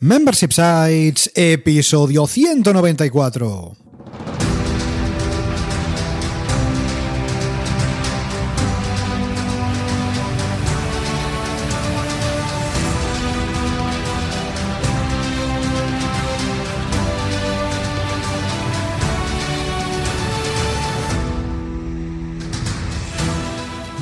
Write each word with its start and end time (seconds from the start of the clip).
Membership 0.00 0.52
Sites, 0.52 1.28
episodio 1.34 2.28
194. 2.28 3.72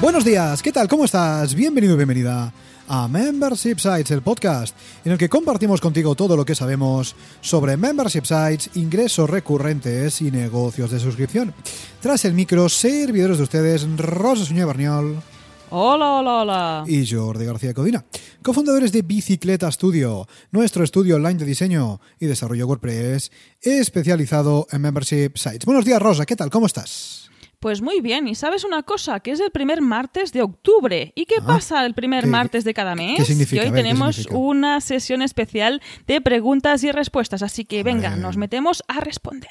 Buenos 0.03 0.27
días, 0.27 0.63
¿qué 0.63 0.73
tal? 0.73 0.89
¿Cómo 0.89 1.07
estás? 1.07 1.55
Bienvenido 1.55 1.95
y 1.95 1.97
bienvenida 1.97 2.53
a 2.89 3.09
Membership 3.09 3.79
Sites, 3.79 4.11
el 4.11 4.23
podcast 4.23 4.77
en 5.05 5.12
el 5.12 5.18
que 5.18 5.29
compartimos 5.29 5.80
contigo 5.80 6.14
todo 6.14 6.36
lo 6.36 6.45
que 6.45 6.55
sabemos 6.55 7.16
sobre 7.41 7.77
membership 7.77 8.25
sites, 8.25 8.71
ingresos 8.75 9.29
recurrentes 9.29 10.21
y 10.21 10.31
negocios 10.31 10.90
de 10.90 11.00
suscripción. 11.00 11.54
Tras 12.00 12.25
el 12.25 12.35
micro, 12.35 12.68
servidores 12.68 13.39
de 13.39 13.45
ustedes, 13.45 13.86
Rosa 13.96 14.45
Suñé 14.45 14.64
Barniol. 14.64 15.22
Hola, 15.71 16.12
hola, 16.12 16.43
hola. 16.43 16.85
Y 16.86 17.07
Jordi 17.11 17.45
García 17.45 17.75
Codina, 17.75 18.04
cofundadores 18.43 18.93
de 18.93 19.03
Bicicleta 19.03 19.71
Studio, 19.73 20.29
nuestro 20.53 20.84
estudio 20.84 21.17
online 21.17 21.40
de 21.40 21.45
diseño 21.45 22.00
y 22.21 22.26
desarrollo 22.26 22.67
WordPress 22.68 23.32
especializado 23.61 24.68
en 24.71 24.81
membership 24.81 25.32
sites. 25.37 25.64
Buenos 25.64 25.84
días, 25.84 26.00
Rosa, 26.00 26.25
¿qué 26.25 26.37
tal? 26.37 26.50
¿Cómo 26.50 26.67
estás? 26.67 27.31
Pues 27.59 27.81
muy 27.81 28.01
bien, 28.03 28.29
y 28.29 28.35
sabes 28.35 28.65
una 28.65 28.83
cosa, 28.83 29.21
que 29.21 29.31
es 29.31 29.41
el 29.41 29.51
primer 29.51 29.81
martes 29.81 30.33
de 30.33 30.43
octubre. 30.43 31.13
¿Y 31.17 31.25
qué 31.25 31.37
Ah, 31.41 31.46
pasa 31.46 31.87
el 31.87 31.95
primer 31.95 32.25
¿qué- 32.25 32.31
martes 32.31 32.65
de 32.65 32.75
cada 32.75 32.95
mes? 32.95 33.17
qué 33.17 33.25
significa? 33.25 33.62
Que 33.62 33.69
hoy 33.69 33.73
ver, 33.73 33.83
¿qué 33.83 33.89
tenemos 33.89 34.17
significa? 34.17 34.39
una 34.39 34.81
sesión 34.83 35.23
especial 35.23 35.81
de 36.06 36.20
preguntas 36.20 36.84
y 36.84 36.92
respuestas, 36.92 37.42
así 37.42 37.65
que 37.65 37.83
venga, 37.83 38.15
nos 38.17 38.37
metemos 38.37 38.83
a 38.89 39.01
responder. 39.01 39.51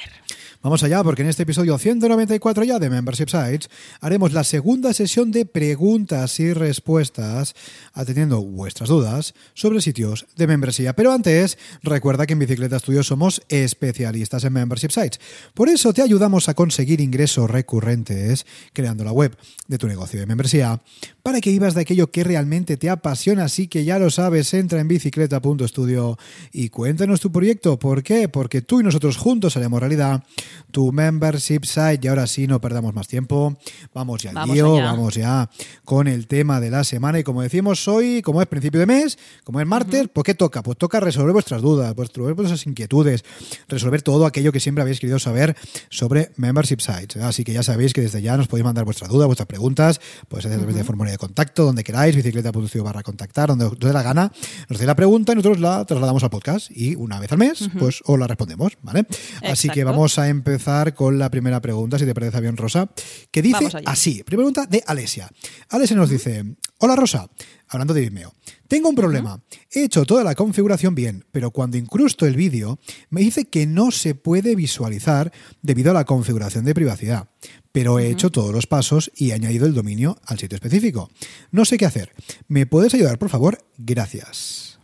Vamos 0.65 0.81
allá, 0.81 1.03
porque 1.03 1.21
en 1.21 1.27
este 1.27 1.43
episodio 1.43 1.77
194 1.77 2.63
ya 2.63 2.79
de 2.79 2.89
Membership 2.89 3.27
Sites 3.27 3.69
haremos 4.01 4.33
la 4.33 4.43
segunda 4.43 4.95
sesión 4.95 5.31
de 5.31 5.45
preguntas 5.45 6.39
y 6.39 6.53
respuestas 6.53 7.53
atendiendo 7.93 8.41
vuestras 8.41 8.89
dudas 8.89 9.35
sobre 9.53 9.79
sitios 9.79 10.25
de 10.35 10.47
membresía. 10.47 10.93
Pero 10.93 11.11
antes, 11.11 11.59
recuerda 11.83 12.25
que 12.25 12.33
en 12.33 12.39
Bicicleta 12.39 12.79
Studio 12.79 13.03
somos 13.03 13.43
especialistas 13.47 14.43
en 14.43 14.53
Membership 14.53 14.89
Sites. 14.89 15.19
Por 15.53 15.69
eso 15.69 15.93
te 15.93 16.01
ayudamos 16.01 16.49
a 16.49 16.55
conseguir 16.55 16.99
ingresos 16.99 17.47
recurrentes 17.47 18.47
creando 18.73 19.03
la 19.03 19.11
web 19.11 19.37
de 19.67 19.77
tu 19.77 19.85
negocio 19.85 20.19
de 20.19 20.25
membresía 20.25 20.81
para 21.25 21.41
que 21.41 21.49
vivas 21.49 21.73
de 21.73 21.81
aquello 21.81 22.11
que 22.11 22.23
realmente 22.23 22.77
te 22.77 22.87
apasiona. 22.87 23.45
Así 23.45 23.67
que 23.67 23.83
ya 23.83 23.97
lo 23.97 24.11
sabes, 24.11 24.53
entra 24.53 24.79
en 24.79 24.87
bicicleta.studio 24.87 26.19
y 26.51 26.69
cuéntanos 26.69 27.19
tu 27.19 27.31
proyecto. 27.31 27.79
¿Por 27.79 28.03
qué? 28.03 28.29
Porque 28.29 28.61
tú 28.61 28.79
y 28.79 28.83
nosotros 28.83 29.17
juntos 29.17 29.57
haremos 29.57 29.79
realidad 29.79 30.23
tu 30.69 30.91
membership 30.91 31.61
site. 31.63 32.01
Y 32.03 32.07
ahora 32.09 32.27
sí, 32.27 32.45
no 32.45 32.61
perdamos 32.61 32.93
más 32.93 33.07
tiempo. 33.07 33.57
Vamos 33.91 34.21
ya 34.21 34.29
al 34.29 34.35
Vamos 34.35 34.53
lío, 34.55 34.75
allá. 34.75 34.85
vamos 34.85 35.15
ya 35.15 35.49
con 35.83 36.07
el 36.07 36.27
tema 36.27 36.59
de 36.59 36.69
la 36.69 36.83
semana. 36.83 37.17
Y 37.17 37.23
como 37.23 37.41
decimos 37.41 37.87
hoy, 37.87 38.21
como 38.21 38.39
es 38.39 38.47
principio 38.47 38.79
de 38.79 38.85
mes, 38.85 39.17
como 39.43 39.59
es 39.59 39.65
martes, 39.65 40.07
¿pues 40.13 40.25
qué 40.25 40.35
toca? 40.35 40.61
Pues 40.61 40.77
toca 40.77 40.99
resolver 40.99 41.33
vuestras 41.33 41.63
dudas, 41.63 41.95
resolver 41.95 42.35
vuestras 42.35 42.67
inquietudes, 42.67 43.25
resolver 43.67 44.03
todo 44.03 44.27
aquello 44.27 44.51
que 44.51 44.59
siempre 44.59 44.83
habéis 44.83 44.99
querido 44.99 45.17
saber 45.17 45.57
sobre 45.89 46.33
membership 46.35 46.81
sites. 46.81 47.17
Así 47.23 47.43
que 47.43 47.51
ya 47.51 47.63
sabéis 47.63 47.93
que 47.93 48.01
desde 48.01 48.21
ya 48.21 48.37
nos 48.37 48.47
podéis 48.47 48.65
mandar 48.65 48.85
vuestras 48.85 49.09
dudas, 49.09 49.25
vuestras 49.25 49.47
preguntas, 49.47 49.99
pues 50.27 50.45
a 50.45 50.49
través 50.49 50.75
de 50.75 50.83
formulario 50.83 51.14
de 51.15 51.19
contacto, 51.19 51.63
donde 51.63 51.83
queráis, 51.83 52.15
bicicleta.studio 52.15 52.83
barra 52.83 53.01
contactar, 53.03 53.49
donde 53.49 53.65
os 53.65 53.79
dé 53.79 53.93
la 53.93 54.03
gana, 54.03 54.31
nos 54.69 54.79
dé 54.79 54.85
la 54.85 54.95
pregunta 54.95 55.31
y 55.31 55.35
nosotros 55.35 55.59
la 55.59 55.85
trasladamos 55.85 56.23
al 56.23 56.29
podcast 56.29 56.69
y 56.71 56.95
una 56.95 57.19
vez 57.19 57.31
al 57.31 57.37
mes, 57.37 57.69
pues 57.79 58.01
os 58.05 58.19
la 58.19 58.27
respondemos, 58.27 58.73
¿vale? 58.81 59.05
Así 59.43 59.69
que 59.69 59.83
vamos 59.83 60.19
a 60.19 60.27
empezar 60.27 60.93
con 60.93 61.17
la 61.17 61.29
primera 61.29 61.61
pregunta, 61.61 61.97
si 61.97 62.05
te 62.05 62.13
parece 62.13 62.41
bien, 62.41 62.57
Rosa, 62.57 62.89
que 63.31 63.41
dice 63.41 63.69
así. 63.85 64.23
Primera 64.23 64.45
pregunta 64.51 64.65
de 64.65 64.83
Alesia. 64.85 65.29
Alesia 65.69 65.95
nos 65.95 66.09
dice, 66.09 66.43
hola 66.79 66.95
Rosa, 66.95 67.29
hablando 67.67 67.93
de 67.93 68.01
Vimeo, 68.01 68.33
tengo 68.67 68.89
un 68.89 68.95
problema. 68.95 69.39
He 69.71 69.83
hecho 69.83 70.05
toda 70.05 70.23
la 70.23 70.35
configuración 70.35 70.95
bien, 70.95 71.25
pero 71.31 71.51
cuando 71.51 71.77
incrusto 71.77 72.25
el 72.25 72.35
vídeo 72.35 72.79
me 73.09 73.21
dice 73.21 73.45
que 73.45 73.65
no 73.65 73.91
se 73.91 74.15
puede 74.15 74.55
visualizar 74.55 75.31
debido 75.61 75.91
a 75.91 75.93
la 75.93 76.05
configuración 76.05 76.65
de 76.65 76.73
privacidad. 76.73 77.29
Pero 77.71 77.99
he 77.99 78.09
hecho 78.09 78.31
todos 78.31 78.53
los 78.53 78.67
pasos 78.67 79.11
y 79.15 79.29
he 79.29 79.33
añadido 79.33 79.65
el 79.65 79.73
dominio 79.73 80.17
al 80.25 80.39
sitio 80.39 80.55
específico. 80.55 81.09
No 81.51 81.65
sé 81.65 81.77
qué 81.77 81.85
hacer. 81.85 82.11
¿Me 82.47 82.65
puedes 82.65 82.93
ayudar, 82.93 83.19
por 83.19 83.29
favor? 83.29 83.57
Gracias. 83.77 84.79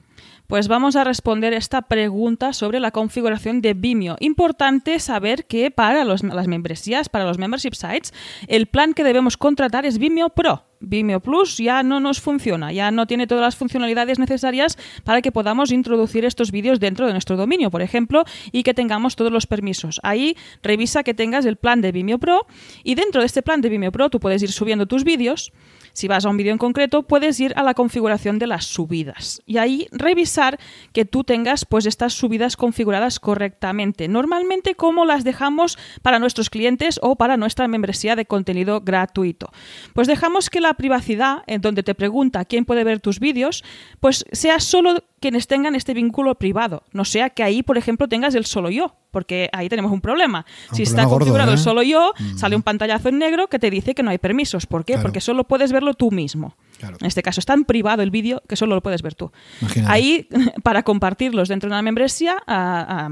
Pues 0.47 0.68
vamos 0.68 0.97
a 0.97 1.06
responder 1.06 1.53
esta 1.53 1.84
pregunta 1.84 2.51
sobre 2.51 2.81
la 2.81 2.91
configuración 2.91 3.62
de 3.62 3.74
Vimeo. 3.74 4.18
Importante 4.19 5.00
saber 5.00 5.46
que 5.46 5.72
para 5.72 6.03
los- 6.03 6.24
las 6.24 6.47
membresías, 6.47 7.07
para 7.07 7.24
los 7.25 7.38
membership 7.38 7.74
sites, 7.74 8.13
el 8.47 8.68
plan 8.68 8.94
que 8.94 9.06
debemos 9.06 9.38
contratar 9.38 9.85
es 9.85 9.97
Vimeo 9.97 10.30
Pro. 10.30 10.66
Vimeo 10.81 11.19
Plus 11.19 11.58
ya 11.58 11.84
no 11.84 12.00
nos 12.00 12.19
funciona, 12.19 12.72
ya 12.72 12.92
no 12.92 13.06
tiene 13.08 13.28
todas 13.28 13.44
las 13.44 13.56
funcionalidades 13.56 14.19
necesarias 14.19 14.78
para 15.03 15.22
que 15.22 15.31
podamos 15.31 15.72
introducir 15.72 16.25
estos 16.25 16.52
vídeos 16.52 16.80
dentro 16.80 17.06
de 17.06 17.14
nuestro 17.14 17.38
dominio, 17.38 17.72
por 17.72 17.81
ejemplo, 17.81 18.25
y 18.52 18.64
que 18.64 18.74
tengamos 18.74 19.16
todos 19.16 19.31
los 19.31 19.47
permisos. 19.47 20.00
Ahí 20.03 20.36
revisa 20.64 21.03
que 21.03 21.14
tengas 21.14 21.46
el 21.46 21.56
plan 21.56 21.81
de 21.81 21.92
Vimeo 21.92 22.19
Pro 22.19 22.46
y 22.84 22.96
dentro 22.96 23.22
de 23.22 23.28
este 23.28 23.42
plan 23.42 23.62
de 23.62 23.69
Vimeo 23.69 23.92
Pro 23.92 24.09
tú 24.09 24.19
puedes 24.19 24.42
ir 24.44 24.52
subiendo 24.52 24.86
tus 24.86 25.03
vídeos. 25.03 25.52
Si 25.94 26.08
vas 26.08 26.25
a 26.25 26.30
un 26.30 26.38
vídeo 26.38 26.53
en 26.53 26.58
concreto, 26.58 27.03
puedes 27.03 27.40
ir 27.40 27.53
a 27.58 27.63
la 27.63 27.74
configuración 27.74 28.40
de 28.40 28.48
las 28.48 28.66
subidas 28.66 29.42
y 29.46 29.58
ahí 29.58 29.88
revisar 29.92 30.58
que 30.94 31.03
tú 31.06 31.24
tengas 31.24 31.66
pues 31.66 31.86
estas 31.86 32.13
subidas 32.13 32.56
configuradas 32.56 33.19
correctamente. 33.19 34.08
Normalmente 34.08 34.75
como 34.75 35.06
las 35.06 35.24
dejamos 35.24 35.78
para 36.02 36.19
nuestros 36.19 36.50
clientes 36.50 37.00
o 37.02 37.16
para 37.16 37.38
nuestra 37.38 37.68
membresía 37.68 38.16
de 38.16 38.25
contenido 38.25 38.81
gratuito. 38.81 39.52
Pues 39.94 40.08
dejamos 40.08 40.50
que 40.50 40.62
la 40.62 40.70
privacidad, 40.75 41.43
en 41.47 41.61
donde 41.61 41.83
te 41.83 41.95
pregunta 41.95 42.45
quién 42.45 42.65
puede 42.65 42.83
ver 42.83 42.99
tus 42.99 43.19
vídeos, 43.19 43.63
pues 43.99 44.25
sea 44.31 44.59
solo 44.59 45.03
quienes 45.19 45.47
tengan 45.47 45.75
este 45.75 45.93
vínculo 45.93 46.35
privado. 46.35 46.83
No 46.93 47.05
sea 47.05 47.29
que 47.29 47.43
ahí, 47.43 47.63
por 47.63 47.77
ejemplo, 47.77 48.07
tengas 48.07 48.35
el 48.35 48.45
solo 48.45 48.69
yo, 48.69 48.95
porque 49.11 49.49
ahí 49.53 49.69
tenemos 49.69 49.91
un 49.91 50.01
problema. 50.01 50.45
Un 50.71 50.75
si 50.75 50.83
problema 50.83 50.89
está 50.89 51.03
gordo, 51.03 51.19
configurado 51.19 51.51
¿eh? 51.51 51.53
el 51.53 51.59
solo 51.59 51.83
yo, 51.83 52.13
sale 52.35 52.55
un 52.55 52.63
pantallazo 52.63 53.09
en 53.09 53.19
negro 53.19 53.47
que 53.47 53.59
te 53.59 53.69
dice 53.69 53.93
que 53.93 54.03
no 54.03 54.09
hay 54.09 54.17
permisos. 54.17 54.65
¿Por 54.65 54.83
qué? 54.83 54.93
Claro. 54.93 55.03
Porque 55.03 55.21
solo 55.21 55.43
puedes 55.43 55.71
verlo 55.71 55.93
tú 55.93 56.11
mismo. 56.11 56.55
Claro. 56.79 56.97
En 56.99 57.07
este 57.07 57.21
caso 57.21 57.39
es 57.39 57.45
tan 57.45 57.65
privado 57.65 58.01
el 58.01 58.09
vídeo 58.09 58.41
que 58.47 58.55
solo 58.55 58.75
lo 58.75 58.81
puedes 58.81 59.01
ver 59.01 59.13
tú. 59.13 59.31
Imagínate. 59.61 59.93
Ahí, 59.93 60.27
para 60.63 60.83
compartirlos 60.83 61.49
dentro 61.49 61.69
de 61.69 61.75
una 61.75 61.81
membresía, 61.81 62.38
ah, 62.47 62.85
ah, 62.88 63.09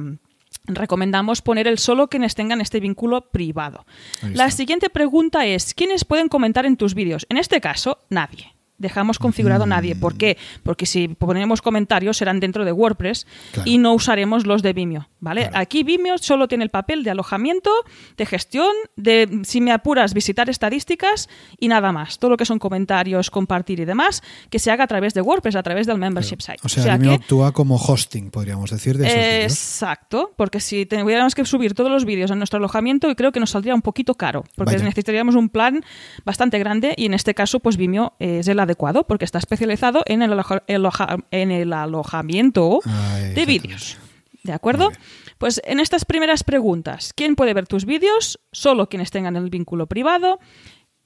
recomendamos 0.76 1.42
poner 1.42 1.68
el 1.68 1.78
solo 1.78 2.08
quienes 2.08 2.36
tengan 2.36 2.62
este 2.62 2.80
vínculo 2.80 3.30
privado. 3.32 3.86
La 4.34 4.52
siguiente 4.52 4.90
pregunta 4.90 5.46
es, 5.46 5.74
¿quiénes 5.74 6.06
pueden 6.06 6.30
comentar 6.30 6.66
en 6.66 6.78
tus 6.78 6.94
vídeos? 6.94 7.26
En 7.30 7.38
este 7.38 7.62
caso, 7.62 8.00
nadie. 8.10 8.59
Dejamos 8.80 9.20
configurado 9.20 9.66
nadie. 9.66 9.96
¿Por 9.96 10.16
qué? 10.18 10.38
Porque 10.64 10.86
si 10.86 11.08
ponemos 11.10 11.62
comentarios 11.62 12.18
serán 12.18 12.40
dentro 12.40 12.66
de 12.66 12.72
WordPress 12.72 13.28
Claro. 13.52 13.70
y 13.70 13.78
no 13.78 13.94
usaremos 13.94 14.46
los 14.48 14.62
de 14.64 14.74
Vimeo, 14.74 15.08
¿vale? 15.20 15.42
Claro. 15.44 15.58
Aquí 15.60 15.84
Vimeo 15.84 16.18
solo 16.18 16.48
tiene 16.48 16.64
el 16.64 16.70
papel 16.70 17.04
de 17.04 17.12
alojamiento, 17.12 17.70
de 18.18 18.26
gestión, 18.26 18.72
de, 18.96 19.42
si 19.44 19.62
me 19.62 19.72
apuras, 19.72 20.14
visitar 20.14 20.50
estadísticas 20.50 21.30
y 21.60 21.68
nada 21.68 21.92
más. 21.92 22.20
Todo 22.20 22.32
lo 22.32 22.38
que 22.38 22.46
son 22.46 22.58
comentarios, 22.60 23.30
compartir 23.30 23.80
y 23.80 23.86
demás, 23.86 24.24
que 24.50 24.60
se 24.60 24.72
haga 24.72 24.86
a 24.86 24.88
través 24.88 25.14
de 25.14 25.22
WordPress, 25.22 25.56
a 25.56 25.64
través 25.64 25.86
del 25.88 25.98
membership 25.98 26.40
site. 26.42 26.60
O 26.64 26.70
sea, 26.70 26.98
Vimeo 26.98 27.18
que- 27.18 27.24
actúa 27.24 27.52
como 27.52 27.76
hosting, 27.76 28.32
podríamos 28.32 28.72
decir, 28.72 28.98
de 28.98 29.08
esos 29.08 29.18
vídeos. 29.18 29.52
Exacto, 29.52 30.34
porque 30.38 30.60
si 30.60 30.86
tuviéramos 30.86 31.36
que 31.36 31.44
subir 31.46 31.74
todos 31.74 31.92
los 31.92 32.06
vídeos 32.06 32.32
a 32.32 32.36
nuestro 32.36 32.58
alojamiento, 32.58 33.14
creo 33.16 33.32
que 33.32 33.40
nos 33.40 33.50
saldría 33.52 33.76
un 33.76 33.82
poquito 33.82 34.16
caro, 34.16 34.44
porque 34.56 34.74
Vaya. 34.76 34.86
necesitaríamos 34.86 35.36
un 35.36 35.50
plan 35.50 35.84
bastante 36.26 36.60
grande 36.60 36.94
y 36.98 37.06
en 37.06 37.14
este 37.14 37.34
caso, 37.34 37.60
pues 37.60 37.78
Vimeo 37.78 38.14
es 38.20 38.48
el 38.48 38.60
adecuado 38.70 39.04
porque 39.06 39.26
está 39.26 39.38
especializado 39.40 40.04
en 40.06 40.22
el, 40.22 40.32
aloja- 40.34 40.64
eloja- 40.68 41.18
en 41.32 41.52
el 41.52 41.74
alojamiento 41.74 42.80
Ay, 42.86 43.34
de 43.34 43.46
vídeos. 43.46 43.98
¿De 44.44 44.54
acuerdo? 44.54 44.92
Pues 45.38 45.62
en 45.66 45.80
estas 45.80 46.06
primeras 46.06 46.44
preguntas, 46.44 47.14
¿quién 47.14 47.36
puede 47.36 47.54
ver 47.54 47.68
tus 47.68 47.86
vídeos? 47.86 48.40
Solo 48.52 48.88
quienes 48.90 49.12
tengan 49.12 49.36
el 49.36 49.50
vínculo 49.50 49.88
privado. 49.88 50.40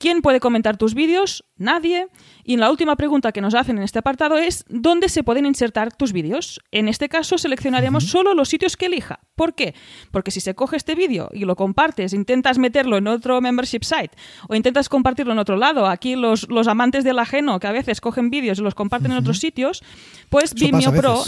¿Quién 0.03 0.21
puede 0.21 0.41
comentar 0.41 0.75
tus 0.75 0.95
vídeos? 0.95 1.45
Nadie. 1.55 2.09
Y 2.43 2.57
la 2.57 2.69
última 2.69 2.97
pregunta 2.97 3.31
que 3.31 3.39
nos 3.39 3.55
hacen 3.55 3.77
en 3.77 3.83
este 3.83 3.99
apartado 3.99 4.37
es 4.37 4.65
¿dónde 4.67 5.07
se 5.07 5.23
pueden 5.23 5.45
insertar 5.45 5.95
tus 5.95 6.11
vídeos? 6.11 6.59
En 6.71 6.89
este 6.89 7.07
caso 7.07 7.37
seleccionaremos 7.37 8.07
solo 8.07 8.33
los 8.33 8.49
sitios 8.49 8.75
que 8.75 8.87
elija. 8.87 9.21
¿Por 9.35 9.55
qué? 9.55 9.73
Porque 10.11 10.29
si 10.29 10.41
se 10.41 10.55
coge 10.55 10.75
este 10.75 10.95
vídeo 10.95 11.29
y 11.31 11.45
lo 11.45 11.55
compartes, 11.55 12.11
intentas 12.11 12.57
meterlo 12.57 12.97
en 12.97 13.07
otro 13.07 13.39
membership 13.39 13.85
site 13.85 14.11
o 14.49 14.55
intentas 14.55 14.89
compartirlo 14.89 15.31
en 15.31 15.39
otro 15.39 15.55
lado, 15.55 15.87
aquí 15.87 16.17
los, 16.17 16.49
los 16.49 16.67
amantes 16.67 17.05
del 17.05 17.17
ajeno 17.17 17.57
que 17.61 17.67
a 17.67 17.71
veces 17.71 18.01
cogen 18.01 18.29
vídeos 18.29 18.59
y 18.59 18.61
los 18.61 18.75
comparten 18.75 19.13
en 19.13 19.19
otros 19.19 19.39
sitios, 19.39 19.83
pues 20.27 20.51
Eso 20.53 20.65
Vimeo 20.65 20.91
Pro... 20.91 21.23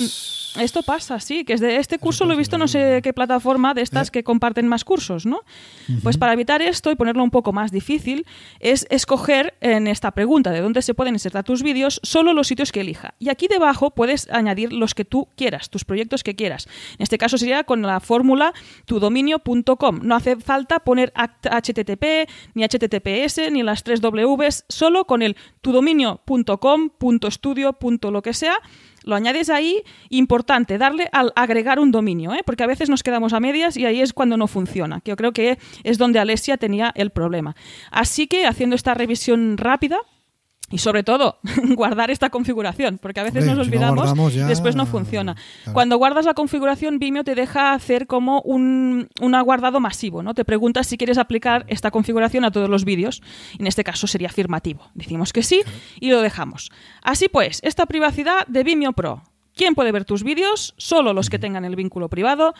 Esto 0.60 0.83
pasa, 0.83 1.19
sí, 1.19 1.44
que 1.44 1.54
es 1.54 1.60
de 1.60 1.78
este 1.78 2.00
curso 2.00 2.25
lo 2.25 2.33
he 2.33 2.38
visto 2.38 2.57
no 2.57 2.68
sé 2.68 3.01
qué 3.04 3.13
plataforma 3.13 3.74
de 3.74 3.81
estas 3.81 4.10
que 4.10 4.24
comparten 4.24 4.68
más 4.68 4.83
cursos, 4.86 5.25
¿no? 5.25 5.42
Pues 6.01 6.18
para 6.18 6.33
evitar 6.33 6.62
esto 6.62 6.92
y 6.92 6.95
ponerlo 6.95 7.24
un 7.24 7.31
poco 7.31 7.51
más 7.51 7.71
difícil, 7.71 8.25
es 8.66 8.88
escoger 8.90 9.54
en 9.62 9.86
esta 9.86 10.10
pregunta 10.12 10.52
de 10.52 10.60
dónde 10.60 10.82
se 10.82 10.96
pueden 10.96 11.14
insertar 11.14 11.44
tus 11.44 11.62
vídeos 11.62 12.00
solo 12.02 12.34
los 12.34 12.48
sitios 12.48 12.72
que 12.72 12.82
elija. 12.82 13.14
Y 13.20 13.30
aquí 13.30 13.48
debajo 13.48 13.92
puedes 13.92 14.28
añadir 14.32 14.74
los 14.74 14.96
que 14.96 15.06
tú 15.06 15.28
quieras, 15.38 15.70
tus 15.70 15.86
proyectos 15.86 16.24
que 16.24 16.36
quieras. 16.36 16.68
En 16.98 17.04
este 17.04 17.20
caso 17.20 17.38
sería 17.38 17.64
con 17.64 17.84
la 17.84 18.00
fórmula 18.00 18.54
tudominio.com. 18.86 20.00
No 20.02 20.16
hace 20.16 20.38
falta 20.38 20.80
poner 20.80 21.14
HTTP, 21.16 22.28
ni 22.56 22.64
HTTPS, 22.64 23.52
ni 23.52 23.62
las 23.62 23.84
tres 23.84 24.02
Ws, 24.02 24.66
solo 24.68 25.06
con 25.06 25.22
el 25.22 25.38
tudominio.com, 25.62 26.90
.estudio, 27.28 27.78
lo 28.02 28.22
que 28.24 28.34
sea, 28.34 28.58
lo 29.06 29.16
añades 29.16 29.50
ahí. 29.50 29.84
Importante, 30.10 30.78
darle 30.78 31.07
al 31.12 31.31
agregar 31.36 31.80
un 31.80 31.92
dominio, 31.92 32.34
¿eh? 32.34 32.42
porque 32.46 32.63
a 32.63 32.68
veces 32.68 32.90
nos 32.90 33.04
quedamos 33.04 33.34
a 33.34 33.40
medias 33.40 33.78
y 33.78 33.86
ahí 33.86 34.02
es 34.02 34.13
cuando 34.13 34.36
no 34.36 34.48
funciona, 34.48 35.00
que 35.02 35.12
yo 35.12 35.16
creo 35.16 35.31
que 35.31 35.57
es 35.84 35.98
donde 35.98 36.19
Alesia 36.19 36.57
tenía 36.57 36.92
el 36.96 37.12
problema. 37.12 37.56
Así 37.92 38.28
que 38.28 38.46
haciendo 38.46 38.75
esta 38.75 38.94
revisión 38.94 39.57
rápida, 39.57 40.00
y 40.72 40.80
sobre 40.80 41.04
todo, 41.04 41.38
guardar 41.76 42.10
esta 42.10 42.30
configuración, 42.30 42.98
porque 42.98 43.20
a 43.20 43.24
veces 43.24 43.46
nos 43.46 43.60
olvidamos 43.60 44.34
y 44.34 44.40
después 44.40 44.76
no 44.76 44.86
funciona. 44.86 45.36
Cuando 45.74 45.98
guardas 45.98 46.26
la 46.26 46.34
configuración, 46.34 46.98
Vimeo 46.98 47.24
te 47.24 47.36
deja 47.36 47.74
hacer 47.74 48.08
como 48.08 48.42
un, 48.42 49.08
un 49.22 49.44
guardado 49.44 49.80
masivo, 49.80 50.24
¿no? 50.24 50.34
Te 50.34 50.46
preguntas 50.46 50.88
si 50.88 50.98
quieres 50.98 51.18
aplicar 51.18 51.66
esta 51.68 51.92
configuración 51.92 52.46
a 52.46 52.52
todos 52.52 52.70
los 52.70 52.84
vídeos. 52.84 53.22
En 53.60 53.68
este 53.68 53.84
caso 53.84 54.08
sería 54.08 54.30
afirmativo. 54.30 54.90
Decimos 54.96 55.34
que 55.34 55.44
sí 55.44 55.62
y 56.00 56.10
lo 56.10 56.22
dejamos. 56.22 56.72
Así 57.04 57.30
pues, 57.30 57.60
esta 57.64 57.86
privacidad 57.86 58.48
de 58.48 58.64
Vimeo 58.64 58.94
Pro. 58.94 59.22
¿Quién 59.56 59.74
puede 59.74 59.94
ver 59.94 60.04
tus 60.04 60.24
vídeos? 60.24 60.74
Solo 60.78 61.14
los 61.14 61.30
que 61.30 61.40
tengan 61.40 61.64
el 61.64 61.78
vínculo 61.78 62.10
privado. 62.10 62.54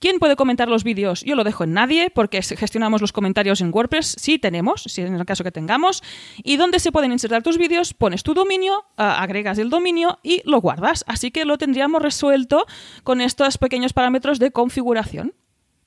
¿Quién 0.00 0.20
puede 0.20 0.36
comentar 0.36 0.68
los 0.68 0.84
vídeos? 0.84 1.22
Yo 1.22 1.34
lo 1.34 1.42
dejo 1.42 1.64
en 1.64 1.72
nadie, 1.72 2.10
porque 2.10 2.40
gestionamos 2.40 3.00
los 3.00 3.12
comentarios 3.12 3.60
en 3.60 3.72
WordPress. 3.74 4.14
Sí 4.18 4.38
tenemos, 4.38 4.82
si 4.82 5.02
en 5.02 5.14
el 5.14 5.26
caso 5.26 5.42
que 5.42 5.50
tengamos. 5.50 6.04
¿Y 6.44 6.56
dónde 6.56 6.78
se 6.78 6.92
pueden 6.92 7.10
insertar 7.10 7.42
tus 7.42 7.58
vídeos? 7.58 7.94
Pones 7.94 8.22
tu 8.22 8.32
dominio, 8.32 8.84
agregas 8.96 9.58
el 9.58 9.70
dominio 9.70 10.20
y 10.22 10.42
lo 10.44 10.60
guardas. 10.60 11.04
Así 11.08 11.32
que 11.32 11.44
lo 11.44 11.58
tendríamos 11.58 12.00
resuelto 12.00 12.66
con 13.02 13.20
estos 13.20 13.58
pequeños 13.58 13.92
parámetros 13.92 14.38
de 14.38 14.52
configuración. 14.52 15.34